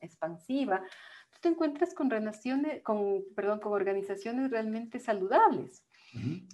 expansiva, 0.00 0.82
tú 1.30 1.38
te 1.40 1.48
encuentras 1.48 1.94
con, 1.94 2.10
relaciones, 2.10 2.82
con, 2.82 3.24
perdón, 3.34 3.58
con 3.58 3.72
organizaciones 3.72 4.50
realmente 4.50 5.00
saludables. 5.00 5.82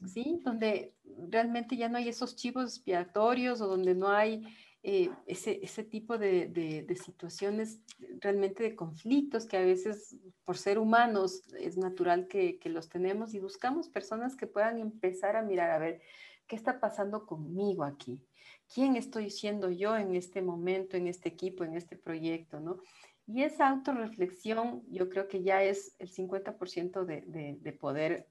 ¿Sí? 0.07 0.41
Donde 0.43 0.95
realmente 1.29 1.77
ya 1.77 1.91
no 1.91 1.99
hay 1.99 2.09
esos 2.09 2.35
chivos 2.35 2.65
expiatorios 2.65 3.61
o 3.61 3.67
donde 3.67 3.95
no 3.95 4.09
hay 4.09 4.43
eh, 4.83 5.11
ese, 5.27 5.61
ese, 5.63 5.85
tipo 5.85 6.17
de, 6.17 6.49
de, 6.49 6.97
situaciones 6.97 7.81
realmente 8.21 8.63
de 8.63 8.75
conflictos 8.75 9.45
que 9.45 9.59
a 9.59 9.63
veces 9.63 10.17
por 10.45 10.57
ser 10.57 10.79
humanos 10.79 11.43
es 11.59 11.77
natural 11.77 12.29
que, 12.29 12.59
que, 12.59 12.71
los 12.71 12.89
tenemos 12.89 13.35
y 13.35 13.41
buscamos 13.41 13.91
personas 13.91 14.37
que 14.37 14.47
puedan 14.47 14.79
empezar 14.79 15.37
a 15.37 15.43
mirar 15.43 15.71
a 15.71 15.79
ver 15.79 16.01
qué 16.47 16.57
está 16.57 16.81
pasando 16.81 17.27
conmigo 17.27 17.85
aquí, 17.85 18.25
quién 18.73 18.97
estoy 18.97 19.29
siendo 19.29 19.69
yo 19.71 19.99
en 19.99 20.15
este 20.15 20.41
momento, 20.41 20.97
en 20.97 21.09
este 21.09 21.29
equipo, 21.29 21.63
en 21.63 21.75
este 21.75 21.97
proyecto, 21.97 22.59
¿no? 22.59 22.79
Y 23.27 23.43
esa 23.43 23.69
autorreflexión 23.69 24.83
yo 24.89 25.11
creo 25.11 25.29
que 25.29 25.43
ya 25.43 25.63
es 25.63 25.95
el 25.99 26.11
50% 26.11 27.05
de, 27.05 27.21
de, 27.27 27.59
de 27.61 27.73
poder 27.73 28.29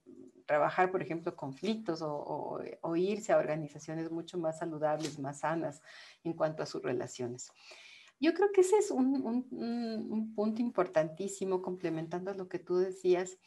trabajar, 0.50 0.90
por 0.90 1.00
ejemplo, 1.00 1.36
conflictos 1.36 2.00
o, 2.02 2.96
irse 2.96 3.32
a 3.32 3.36
organizaciones 3.36 4.10
mucho 4.10 4.36
más 4.36 4.58
saludables, 4.58 5.16
más 5.20 5.38
sanas 5.38 5.80
en 6.24 6.32
cuanto 6.32 6.64
a 6.64 6.66
sus 6.66 6.82
relaciones. 6.82 7.52
Yo 8.18 8.34
creo 8.34 8.50
que 8.52 8.62
ese 8.62 8.76
es 8.78 8.90
un, 8.90 10.34
punto 10.34 10.60
importantísimo, 10.60 11.62
complementando 11.62 12.34
lo 12.34 12.48
que 12.48 12.58
tú 12.58 12.78
decías. 12.78 13.38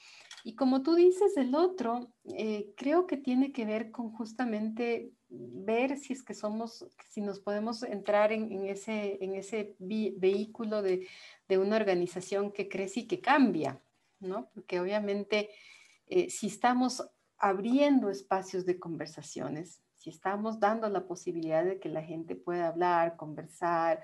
Y 0.46 0.56
como 0.56 0.82
tú 0.82 0.96
dices, 0.96 1.36
el 1.36 1.56
otro, 1.56 2.08
eh, 2.38 2.74
creo 2.78 3.06
que 3.06 3.18
tiene 3.18 3.52
que 3.52 3.66
ver 3.66 3.92
con 3.92 4.13
justamente 4.13 5.12
ver 5.28 5.98
si 5.98 6.13
es 6.13 6.24
que 6.24 6.34
somos, 6.34 6.88
si 7.10 7.20
nos 7.20 7.42
podemos 7.42 7.84
entrar 7.84 8.32
en, 8.32 8.66
ese, 8.66 9.18
en 9.20 9.36
ese 9.36 9.76
vehículo 9.78 10.82
de, 10.82 11.06
de, 11.50 11.58
una 11.58 11.76
organización 11.76 12.54
que 12.54 12.70
crece 12.70 13.02
y 13.02 13.08
que 13.08 13.20
cambia, 13.20 13.82
¿no? 14.22 14.50
Porque 14.54 14.80
obviamente 14.80 15.50
eh, 16.08 16.30
si 16.30 16.48
estamos 16.48 17.04
abriendo 17.38 18.10
espacios 18.10 18.66
de 18.66 18.80
conversaciones, 18.80 19.82
si 19.96 20.10
estamos 20.10 20.60
dando 20.60 20.89
la 20.89 21.06
posibilidad 21.06 21.63
de 21.63 21.80
que 21.80 21.89
la 21.89 22.02
gente 22.02 22.36
pueda 22.36 22.68
hablar, 22.68 23.16
conversar, 23.16 24.02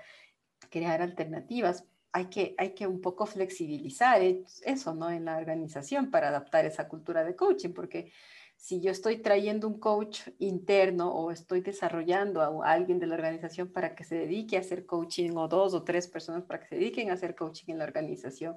crear 0.70 1.02
alternativas, 1.02 1.84
hay 2.12 2.26
que, 2.26 2.54
hay 2.58 2.74
que 2.74 2.86
un 2.86 3.00
poco 3.00 3.26
flexibilizar 3.26 4.20
eso, 4.22 4.94
¿no? 4.94 5.10
En 5.10 5.24
la 5.24 5.36
organización 5.36 6.10
para 6.10 6.28
adaptar 6.28 6.64
esa 6.64 6.88
cultura 6.88 7.24
de 7.24 7.36
coaching, 7.36 7.70
porque 7.70 8.12
si 8.56 8.80
yo 8.80 8.90
estoy 8.90 9.18
trayendo 9.18 9.66
un 9.68 9.78
coach 9.78 10.20
interno 10.38 11.12
o 11.12 11.30
estoy 11.30 11.62
desarrollando 11.62 12.42
a 12.42 12.70
alguien 12.70 12.98
de 12.98 13.06
la 13.06 13.14
organización 13.14 13.72
para 13.72 13.94
que 13.94 14.04
se 14.04 14.16
dedique 14.16 14.56
a 14.56 14.60
hacer 14.60 14.84
coaching 14.84 15.30
o 15.36 15.48
dos 15.48 15.72
o 15.72 15.82
tres 15.82 16.08
personas 16.08 16.42
para 16.42 16.60
que 16.60 16.66
se 16.66 16.74
dediquen 16.74 17.10
a 17.10 17.14
hacer 17.14 17.34
coaching 17.34 17.72
en 17.72 17.78
la 17.78 17.84
organización, 17.84 18.56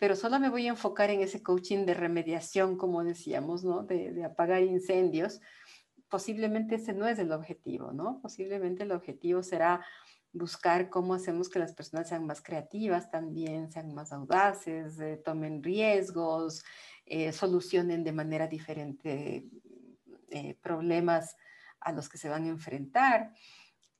pero 0.00 0.16
solo 0.16 0.40
me 0.40 0.48
voy 0.48 0.66
a 0.66 0.70
enfocar 0.70 1.10
en 1.10 1.20
ese 1.20 1.42
coaching 1.42 1.84
de 1.84 1.92
remediación, 1.92 2.78
como 2.78 3.04
decíamos, 3.04 3.64
¿no? 3.64 3.82
De, 3.82 4.24
apagar 4.24 4.62
incendios. 4.62 5.42
Posiblemente 6.08 6.76
ese 6.76 6.94
no 6.94 7.06
es 7.06 7.18
el 7.18 7.30
objetivo, 7.32 7.92
¿no? 7.92 8.18
Posiblemente 8.22 8.84
el 8.84 8.92
objetivo 8.92 9.42
será 9.42 9.84
buscar 10.32 10.88
cómo 10.88 11.12
hacemos 11.12 11.50
que 11.50 11.58
las 11.58 11.74
personas 11.74 12.08
sean 12.08 12.24
más 12.24 12.40
creativas 12.40 13.10
también, 13.10 13.70
sean 13.70 13.92
más 13.94 14.10
audaces, 14.10 14.98
eh, 15.00 15.20
tomen 15.22 15.62
riesgos, 15.62 16.64
eh, 17.04 17.30
solucionen 17.32 18.02
de 18.02 18.12
manera 18.12 18.46
diferente 18.46 19.50
eh, 20.30 20.54
problemas 20.62 21.36
a 21.78 21.92
los 21.92 22.08
que 22.08 22.16
se 22.16 22.30
van 22.30 22.44
a 22.44 22.48
enfrentar. 22.48 23.34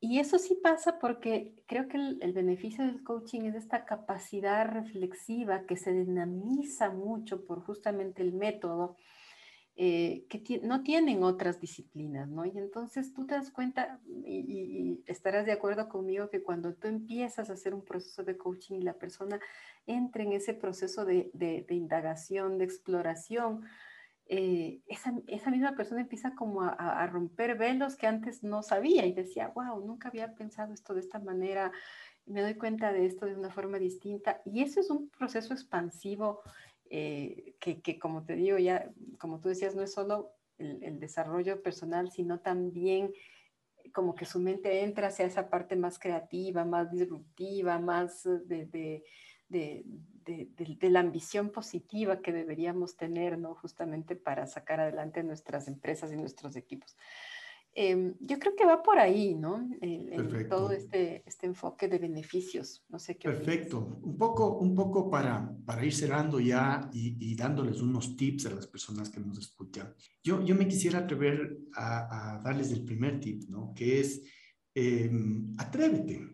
Y 0.03 0.19
eso 0.19 0.39
sí 0.39 0.59
pasa 0.63 0.99
porque 0.99 1.55
creo 1.67 1.87
que 1.87 1.99
el, 1.99 2.33
beneficio 2.33 2.85
del 2.87 3.05
coaching 3.05 3.43
es 3.43 3.55
esta 3.55 3.85
capacidad 3.85 4.67
reflexiva 4.67 5.67
que 5.67 5.77
se 5.77 5.93
dinamiza 5.93 6.89
mucho 6.91 7.45
por 7.45 7.61
justamente 7.61 8.23
el 8.23 8.33
método 8.33 8.97
eh, 9.77 10.25
que 10.31 10.61
no 10.63 10.83
tienen 10.83 11.23
otras 11.23 11.61
disciplinas, 11.61 12.29
¿no? 12.29 12.47
Y 12.47 12.57
entonces 12.57 13.13
tú 13.13 13.27
te 13.27 13.35
das 13.35 13.51
cuenta 13.51 14.01
y, 14.25 15.03
estarás 15.07 15.45
de 15.45 15.53
acuerdo 15.53 15.89
conmigo 15.91 16.31
que 16.31 16.43
cuando 16.43 16.75
tú 16.75 16.89
empiezas 16.89 17.51
a 17.51 17.53
hacer 17.53 17.75
un 17.75 17.85
proceso 17.85 18.25
de 18.25 18.39
coaching 18.39 18.77
y 18.77 18.83
la 18.83 18.95
persona 18.95 19.39
entra 19.87 20.23
en 20.23 20.33
ese 20.33 20.55
proceso 20.55 21.05
de, 21.05 21.31
de 21.35 21.75
indagación, 21.75 22.57
de 22.57 22.65
exploración, 22.65 23.67
eh, 24.33 24.81
esa, 24.87 25.13
esa, 25.27 25.51
misma 25.51 25.75
persona 25.75 26.03
empieza 26.03 26.37
como 26.37 26.63
a, 26.63 27.05
romper 27.09 27.59
velos 27.59 27.97
que 27.97 28.07
antes 28.07 28.45
no 28.45 28.63
sabía 28.63 29.05
y 29.05 29.13
decía, 29.13 29.49
wow, 29.49 29.85
nunca 29.85 30.09
había 30.09 30.37
pensado 30.37 30.73
esto 30.73 30.95
de 30.95 31.01
esta 31.01 31.19
manera, 31.19 31.73
me 32.27 32.41
doy 32.41 32.55
cuenta 32.55 32.93
de 32.93 33.07
esto 33.07 33.27
de 33.27 33.35
una 33.35 33.51
forma 33.51 33.81
distinta. 33.81 34.41
Y 34.45 34.63
eso 34.63 34.79
es 34.79 34.89
un 34.89 35.09
proceso 35.09 35.53
expansivo 35.53 36.43
eh, 36.91 37.57
que, 37.59 37.83
que, 37.83 37.99
como 37.99 38.25
te 38.25 38.37
digo, 38.37 38.57
ya, 38.59 38.89
como 39.19 39.41
tú 39.41 39.49
decías, 39.49 39.75
no 39.75 39.83
es 39.83 39.93
solo 39.93 40.31
el, 40.59 41.01
desarrollo 41.01 41.61
personal, 41.61 42.13
sino 42.13 42.39
también 42.39 43.13
como 43.93 44.15
que 44.15 44.27
su 44.27 44.39
mente 44.39 44.85
entra 44.85 45.09
hacia 45.09 45.27
esa 45.27 45.51
parte 45.51 45.75
más 45.75 45.99
creativa, 45.99 46.65
más 46.65 46.93
disruptiva, 46.93 47.81
más 47.81 48.23
de, 48.23 49.03
de 49.51 49.85
de, 50.25 50.91
la 50.91 51.01
ambición 51.01 51.51
positiva 51.51 52.21
que 52.21 52.33
deberíamos 52.33 52.97
tener, 52.97 53.39
¿no? 53.39 53.55
Justamente 53.55 54.17
para 54.17 54.47
sacar 54.47 54.81
adelante 54.81 55.23
nuestras 55.23 55.69
empresas 55.69 56.13
y 56.13 56.17
nuestros 56.17 56.57
equipos. 56.57 56.97
Em, 57.73 58.15
yo 58.19 58.41
creo 58.41 58.57
que 58.57 58.67
va 58.67 58.83
por 58.83 58.99
ahí, 58.99 59.37
¿no? 59.37 59.69
En, 59.81 60.49
todo 60.49 60.73
este, 60.73 61.23
este 61.25 61.47
enfoque 61.47 61.87
de 61.87 61.99
beneficios. 61.99 62.85
No 62.89 62.99
sé 62.99 63.17
qué. 63.17 63.29
Perfecto. 63.29 64.01
Un 64.03 64.17
poco, 64.17 64.59
un 64.59 64.75
poco 64.75 65.09
para, 65.09 65.55
para 65.65 65.85
ir 65.85 65.95
cerrando 65.95 66.41
ya 66.41 66.91
y, 66.93 67.35
dándoles 67.37 67.81
unos 67.81 68.17
tips 68.17 68.47
a 68.47 68.55
las 68.55 68.67
personas 68.67 69.09
que 69.09 69.21
nos 69.21 69.39
escuchan. 69.39 69.95
Yo, 70.23 70.45
yo 70.45 70.57
me 70.57 70.67
quisiera 70.67 70.99
atrever 70.99 71.59
a, 71.75 72.41
darles 72.45 72.73
el 72.73 72.85
primer 72.85 73.21
tip, 73.21 73.45
¿no? 73.49 73.73
Que 73.73 74.01
es 74.01 74.21
em, 74.75 75.55
atrévete. 75.57 76.29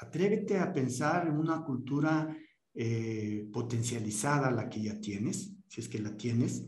Atrévete 0.00 0.58
a 0.58 0.72
pensar 0.72 1.28
en 1.28 1.38
una 1.38 1.64
cultura 1.64 2.36
eh, 2.76 3.48
potencializada 3.52 4.50
la 4.50 4.68
que 4.68 4.82
ya 4.82 5.00
tienes, 5.00 5.52
si 5.68 5.80
es 5.80 5.88
que 5.88 6.00
la 6.00 6.16
tienes, 6.16 6.66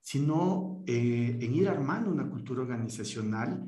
sino 0.00 0.82
eh, 0.84 1.38
en 1.40 1.54
ir 1.54 1.68
armando 1.68 2.10
una 2.10 2.28
cultura 2.28 2.62
organizacional 2.62 3.64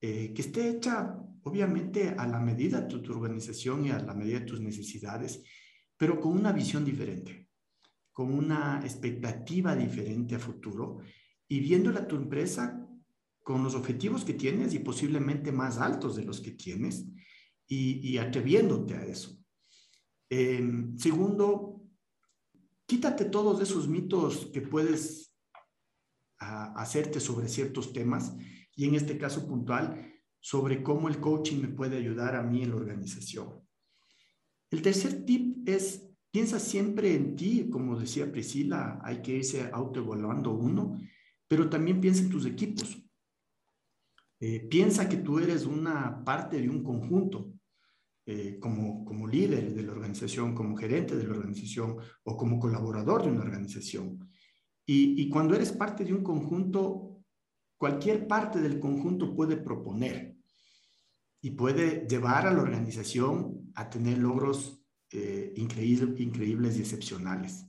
eh, 0.00 0.32
que 0.34 0.42
esté 0.42 0.68
hecha, 0.68 1.16
obviamente, 1.44 2.08
a 2.08 2.26
la 2.26 2.40
medida 2.40 2.80
de 2.80 2.98
tu, 2.98 3.12
organización 3.12 3.86
y 3.86 3.90
a 3.90 4.00
la 4.00 4.14
medida 4.14 4.40
de 4.40 4.46
tus 4.46 4.60
necesidades, 4.60 5.44
pero 5.96 6.20
con 6.20 6.36
una 6.36 6.50
visión 6.50 6.84
diferente, 6.84 7.46
con 8.12 8.32
una 8.34 8.80
expectativa 8.82 9.76
diferente 9.76 10.34
a 10.34 10.40
futuro 10.40 10.98
y 11.46 11.60
viéndola 11.60 12.08
tu 12.08 12.16
empresa 12.16 12.84
con 13.44 13.62
los 13.62 13.76
objetivos 13.76 14.24
que 14.24 14.34
tienes 14.34 14.74
y 14.74 14.80
posiblemente 14.80 15.52
más 15.52 15.78
altos 15.78 16.16
de 16.16 16.24
los 16.24 16.40
que 16.40 16.50
tienes 16.50 17.06
y 17.68 18.16
atreviéndote 18.18 18.94
a 18.94 19.04
eso. 19.04 19.38
Em, 20.30 20.98
segundo, 20.98 21.80
quítate 22.86 23.24
todos 23.24 23.60
esos 23.62 23.88
mitos 23.88 24.46
que 24.52 24.60
puedes 24.60 25.34
ah, 26.40 26.74
hacerte 26.76 27.20
sobre 27.20 27.48
ciertos 27.48 27.92
temas 27.92 28.34
y 28.76 28.86
en 28.86 28.94
este 28.94 29.16
caso 29.16 29.46
puntual 29.46 30.12
sobre 30.40 30.82
cómo 30.82 31.08
el 31.08 31.18
coaching 31.18 31.60
me 31.60 31.68
puede 31.68 31.96
ayudar 31.96 32.36
a 32.36 32.42
mí 32.42 32.62
en 32.62 32.70
la 32.70 32.76
organización. 32.76 33.66
El 34.70 34.82
tercer 34.82 35.24
tip 35.24 35.66
es 35.66 36.08
piensa 36.30 36.60
siempre 36.60 37.14
en 37.14 37.36
ti, 37.36 37.68
como 37.70 37.98
decía 37.98 38.30
Priscila, 38.30 39.00
hay 39.02 39.22
que 39.22 39.36
irse 39.36 39.70
autoevaluando 39.72 40.52
uno, 40.52 41.00
pero 41.48 41.70
también 41.70 42.00
piensa 42.00 42.22
en 42.22 42.30
tus 42.30 42.44
equipos. 42.44 43.02
Eh, 44.40 44.60
piensa 44.68 45.08
que 45.08 45.16
tú 45.16 45.38
eres 45.38 45.64
una 45.66 46.22
parte 46.22 46.60
de 46.60 46.68
un 46.68 46.84
conjunto 46.84 47.57
eh, 48.30 48.58
como, 48.60 49.06
como 49.06 49.26
líder 49.26 49.74
de 49.74 49.82
la 49.82 49.92
organización, 49.92 50.54
como 50.54 50.76
gerente 50.76 51.16
de 51.16 51.26
la 51.26 51.32
organización 51.32 51.96
o 52.24 52.36
como 52.36 52.58
colaborador 52.58 53.22
de 53.22 53.30
una 53.30 53.40
organización. 53.40 54.28
Y, 54.84 55.22
y 55.22 55.30
cuando 55.30 55.54
eres 55.54 55.72
parte 55.72 56.04
de 56.04 56.12
un 56.12 56.22
conjunto, 56.22 57.22
cualquier 57.78 58.26
parte 58.26 58.60
del 58.60 58.80
conjunto 58.80 59.34
puede 59.34 59.56
proponer 59.56 60.36
y 61.40 61.52
puede 61.52 62.06
llevar 62.06 62.46
a 62.46 62.52
la 62.52 62.60
organización 62.60 63.72
a 63.74 63.88
tener 63.88 64.18
logros 64.18 64.84
eh, 65.10 65.54
increíbles, 65.56 66.20
increíbles 66.20 66.76
y 66.76 66.80
excepcionales. 66.80 67.66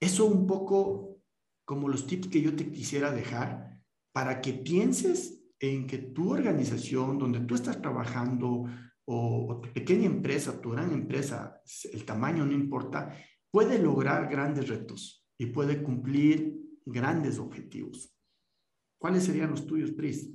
Eso 0.00 0.24
un 0.24 0.46
poco 0.46 1.18
como 1.66 1.90
los 1.90 2.06
tips 2.06 2.28
que 2.28 2.40
yo 2.40 2.56
te 2.56 2.70
quisiera 2.70 3.12
dejar 3.12 3.78
para 4.14 4.40
que 4.40 4.54
pienses 4.54 5.42
en 5.60 5.86
que 5.86 5.98
tu 5.98 6.32
organización, 6.32 7.18
donde 7.18 7.40
tú 7.40 7.54
estás 7.54 7.82
trabajando, 7.82 8.64
o, 9.06 9.60
tu 9.62 9.72
pequeña 9.72 10.06
empresa, 10.06 10.60
tu 10.60 10.70
gran 10.70 10.92
empresa, 10.92 11.62
el 11.92 12.04
tamaño 12.04 12.44
no 12.44 12.52
importa, 12.52 13.16
puede 13.50 13.78
lograr 13.78 14.28
grandes 14.28 14.68
retos 14.68 15.26
y 15.38 15.46
puede 15.46 15.82
cumplir 15.82 16.54
grandes 16.84 17.38
objetivos. 17.38 18.14
¿Cuáles 18.98 19.24
serían 19.24 19.50
los 19.50 19.66
tuyos, 19.66 19.92
Pris? 19.92 20.30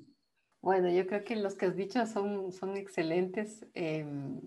Bueno, 0.61 0.91
yo 0.91 1.07
creo 1.07 1.23
que 1.23 1.35
los 1.35 1.55
que 1.55 1.65
has 1.65 1.75
dicho 1.75 2.05
son, 2.05 2.51
son 2.51 2.77
excelentes. 2.77 3.65
Em, 3.73 4.39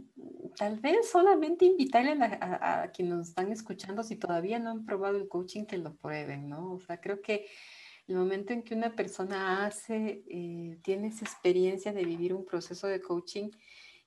tal 0.57 0.79
vez 0.79 1.11
solamente 1.11 1.65
invitarle 1.65 2.13
a, 2.13 2.83
a, 2.83 2.93
quienes 2.93 3.15
nos 3.15 3.29
están 3.29 3.51
escuchando, 3.51 4.05
si 4.05 4.17
todavía 4.17 4.61
no 4.61 4.71
han 4.71 4.85
probado 4.85 5.17
el 5.17 5.29
coaching, 5.29 5.65
que 5.65 5.77
lo 5.77 5.97
prueben, 5.97 6.49
¿no? 6.49 6.75
O 6.75 6.81
sea, 6.81 7.01
creo 7.01 7.21
que 7.21 7.47
el 8.07 8.17
momento 8.17 8.53
en 8.53 8.63
que 8.63 8.75
una 8.75 8.95
persona 8.95 9.65
hace, 9.65 10.25
eh, 10.29 10.79
tiene 10.83 11.09
esa 11.09 11.25
experiencia 11.25 11.93
de 11.93 12.05
vivir 12.05 12.35
un 12.35 12.45
proceso 12.45 12.87
de 12.87 13.01
coaching, 13.01 13.51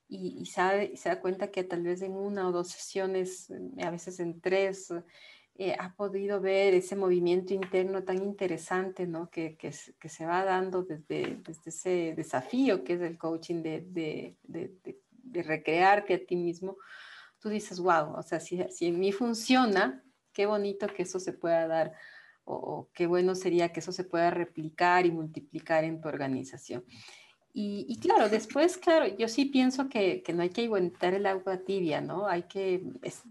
y, 0.10 0.46
sabe, 0.46 0.96
se 0.96 1.10
da 1.10 1.20
cuenta 1.20 1.52
que 1.52 1.63
tal 1.63 1.84
vez 1.84 2.02
en 2.02 2.13
una 2.13 2.48
o 2.48 2.52
dos 2.52 2.70
sesiones, 2.70 3.50
eh, 3.50 3.84
a 3.84 3.91
veces 3.91 4.20
en 4.20 4.39
tres, 4.39 4.93
eh, 5.56 5.76
ha 5.80 5.96
podido 5.96 6.39
ver 6.39 6.74
ese 6.74 6.96
movimiento 6.96 7.54
interno 7.54 8.04
tan 8.04 8.22
interesante, 8.22 9.08
¿no? 9.08 9.30
Que, 9.30 9.58
que, 9.58 9.74
que 10.00 10.10
se 10.10 10.26
va 10.26 10.46
dando 10.46 10.84
desde, 10.84 11.41
desde, 11.43 11.70
ese 11.70 12.13
desafío 12.15 12.84
que 12.84 12.93
es 12.93 13.02
el 13.02 13.17
coaching 13.17 13.63
de, 13.63 13.82
de, 13.82 14.38
de, 14.43 14.78
de, 15.10 15.43
recrearte 15.43 16.13
a 16.13 16.26
ti 16.26 16.36
mismo. 16.36 16.78
Tú 17.39 17.50
dices, 17.50 17.80
wow, 17.80 18.13
o 18.17 18.24
sea, 18.24 18.39
si, 18.39 18.63
si 18.70 18.86
en 18.88 19.00
mí 19.00 19.12
funciona, 19.12 20.04
qué 20.32 20.46
bonito 20.46 20.88
que 20.88 21.04
eso 21.04 21.20
se 21.20 21.34
pueda 21.34 21.67
dar 21.67 21.93
o, 22.46 22.56
o 22.56 22.89
qué 22.93 23.08
bueno 23.08 23.36
sería 23.36 23.74
que 23.74 23.80
eso 23.82 23.91
se 23.91 24.04
pueda 24.04 24.30
replicar 24.30 25.06
y 25.06 25.12
multiplicar 25.12 25.84
en 25.84 26.00
tu 26.00 26.08
organización. 26.08 26.86
Y, 27.60 27.98
claro, 28.00 28.30
después, 28.30 28.78
claro, 28.78 29.08
yo 29.17 29.28
sí 29.28 29.46
pienso 29.46 29.89
que, 29.89 30.22
que, 30.22 30.32
no 30.32 30.43
hay 30.43 30.52
que 30.52 30.62
igualar 30.62 31.15
el 31.15 31.26
agua 31.26 31.58
tibia, 31.58 32.02
¿no? 32.02 32.28
Hay 32.28 32.43
que, 32.43 32.84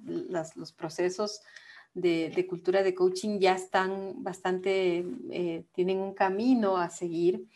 las, 0.04 0.56
los 0.56 0.72
procesos 0.72 1.42
de, 1.94 2.32
de, 2.34 2.44
cultura 2.44 2.82
de 2.82 2.92
coaching 2.92 3.38
ya 3.38 3.54
están 3.54 4.24
bastante, 4.24 5.06
eh, 5.30 5.64
tienen 5.70 5.98
un 5.98 6.12
camino 6.12 6.76
a 6.76 6.90
seguir. 6.90 7.46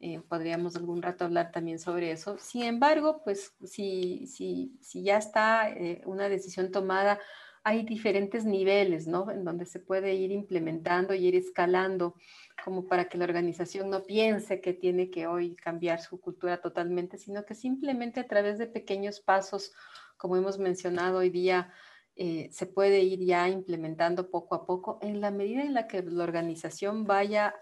Eh, 0.00 0.22
podríamos 0.26 0.76
algún 0.76 1.02
rato 1.02 1.26
hablar 1.26 1.52
también 1.52 1.78
sobre 1.78 2.10
eso. 2.10 2.38
Sin 2.38 2.62
embargo, 2.62 3.20
pues 3.22 3.52
si, 3.62 4.26
si, 4.26 4.78
si 4.80 5.02
ya 5.02 5.18
está 5.18 5.68
eh, 5.72 6.00
una 6.06 6.30
decisión 6.30 6.70
tomada, 6.70 7.20
hay 7.64 7.82
diferentes 7.82 8.44
niveles, 8.44 9.06
¿no? 9.06 9.30
En 9.30 9.42
donde 9.42 9.64
se 9.64 9.80
puede 9.80 10.14
ir 10.14 10.30
implementando 10.30 11.14
y 11.14 11.26
ir 11.26 11.34
escalando, 11.34 12.14
como 12.62 12.86
para 12.86 13.08
que 13.08 13.16
la 13.16 13.24
organización 13.24 13.88
no 13.88 14.04
piense 14.04 14.60
que 14.60 14.74
tiene 14.74 15.10
que 15.10 15.26
hoy 15.26 15.56
cambiar 15.56 16.00
su 16.02 16.20
cultura 16.20 16.60
totalmente, 16.60 17.16
sino 17.16 17.46
que 17.46 17.54
simplemente 17.54 18.20
a 18.20 18.28
través 18.28 18.58
de 18.58 18.66
pequeños 18.66 19.20
pasos, 19.20 19.72
como 20.18 20.36
hemos 20.36 20.58
mencionado 20.58 21.18
hoy 21.18 21.30
día, 21.30 21.72
eh, 22.16 22.48
se 22.52 22.66
puede 22.66 23.00
ir 23.00 23.20
ya 23.20 23.48
implementando 23.48 24.30
poco 24.30 24.54
a 24.54 24.66
poco 24.66 24.98
en 25.00 25.22
la 25.22 25.30
medida 25.30 25.62
en 25.62 25.72
la 25.72 25.88
que 25.88 26.02
la 26.02 26.22
organización 26.22 27.04
vaya 27.04 27.54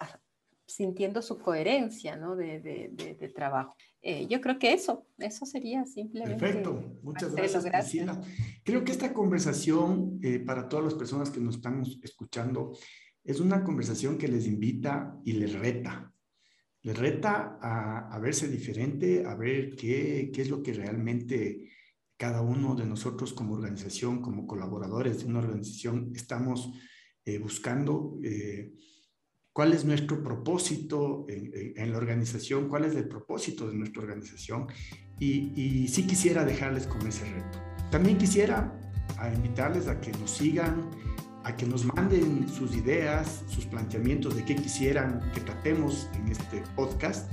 sintiendo 0.74 1.22
su 1.22 1.38
coherencia 1.38 2.16
¿no? 2.16 2.37
de, 2.37 2.61
de, 2.61 3.16
de 3.18 3.28
trabajo. 3.28 3.74
Eh, 4.00 4.26
yo 4.28 4.40
creo 4.40 4.58
que 4.58 4.72
eso, 4.72 5.06
eso 5.18 5.46
sería 5.46 5.85
simplemente. 5.85 6.38
Perfecto, 6.38 6.98
muchas 7.02 7.35
gracias, 7.35 7.64
Priscila. 7.64 8.20
Creo 8.64 8.85
que 8.85 8.92
esta 8.92 9.12
conversación, 9.12 10.18
eh, 10.22 10.38
para 10.40 10.68
todas 10.68 10.85
las 10.85 10.94
personas 10.94 11.30
que 11.30 11.40
nos 11.40 11.56
están 11.56 11.82
escuchando, 12.02 12.72
es 13.24 13.38
una 13.38 13.62
conversación 13.62 14.18
que 14.18 14.28
les 14.28 14.46
invita 14.46 15.16
y 15.24 15.32
les 15.32 15.52
reta 15.52 16.12
les 16.85 16.98
reta 16.98 17.58
a, 17.62 18.18
verse 18.18 18.48
diferente, 18.48 19.24
a 19.24 19.37
ver 19.37 19.76
qué, 19.76 20.30
qué 20.35 20.42
es 20.42 20.50
lo 20.50 20.62
que 20.62 20.72
realmente 20.72 21.70
cada 22.16 22.42
uno 22.42 22.74
de 22.74 22.87
nosotros 22.87 23.32
como 23.32 23.54
organización, 23.54 24.20
como 24.20 24.46
colaboradores 24.46 25.20
de 25.20 25.26
una 25.26 25.40
organización, 25.40 26.12
estamos 26.14 26.72
eh, 27.24 27.38
buscando 27.38 28.18
eh, 28.22 28.72
cuál 29.53 29.73
es 29.73 29.85
nuestro 29.85 30.23
propósito 30.23 31.27
en, 31.29 31.93
la 31.93 31.99
organización, 31.99 32.69
cuál 32.69 32.85
es 32.85 32.95
el 32.95 33.09
propósito 33.09 33.69
de 33.69 33.77
nuestra 33.77 34.03
organización. 34.03 34.67
Y, 35.19 35.53
y 35.61 35.88
sí 35.88 36.07
quisiera 36.07 36.45
dejarles 36.45 36.87
con 36.87 37.07
ese 37.07 37.25
reto. 37.25 37.59
También 37.91 38.19
quisiera 38.19 38.79
invitarles 39.35 39.88
a 39.88 40.01
que 40.01 40.11
nos 40.12 40.31
sigan, 40.31 40.91
a 41.45 41.57
que 41.57 41.67
nos 41.67 41.85
manden 41.85 42.49
sus 42.49 42.75
ideas, 42.77 43.45
sus 43.49 43.67
planteamientos 43.67 44.37
de 44.37 44.45
qué 44.45 44.57
quisieran 44.57 45.21
que 45.35 45.41
tratemos 45.41 46.09
en 46.15 46.29
este 46.29 46.62
podcast. 46.77 47.31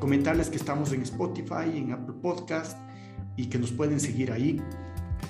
Comentarles 0.00 0.50
que 0.50 0.56
estamos 0.56 0.92
en 0.92 1.02
Spotify, 1.02 1.76
en 1.76 1.92
Apple 1.92 2.16
Podcast 2.20 2.78
y 3.36 3.46
que 3.46 3.58
nos 3.58 3.72
pueden 3.72 4.00
seguir 4.00 4.32
ahí. 4.32 4.60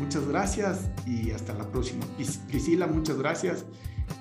Muchas 0.00 0.26
gracias 0.26 0.90
y 1.06 1.30
hasta 1.30 1.54
la 1.54 1.70
próxima. 1.70 2.04
Priscila, 2.48 2.86
muchas 2.86 3.18
gracias. 3.18 3.64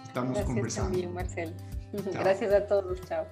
Estamos 0.05 0.33
gracias 0.33 0.45
conversando. 0.45 0.91
También, 0.91 1.13
Marcel. 1.13 1.55
Gracias 1.93 2.53
a 2.53 2.65
todos. 2.65 2.99
Chao. 3.01 3.25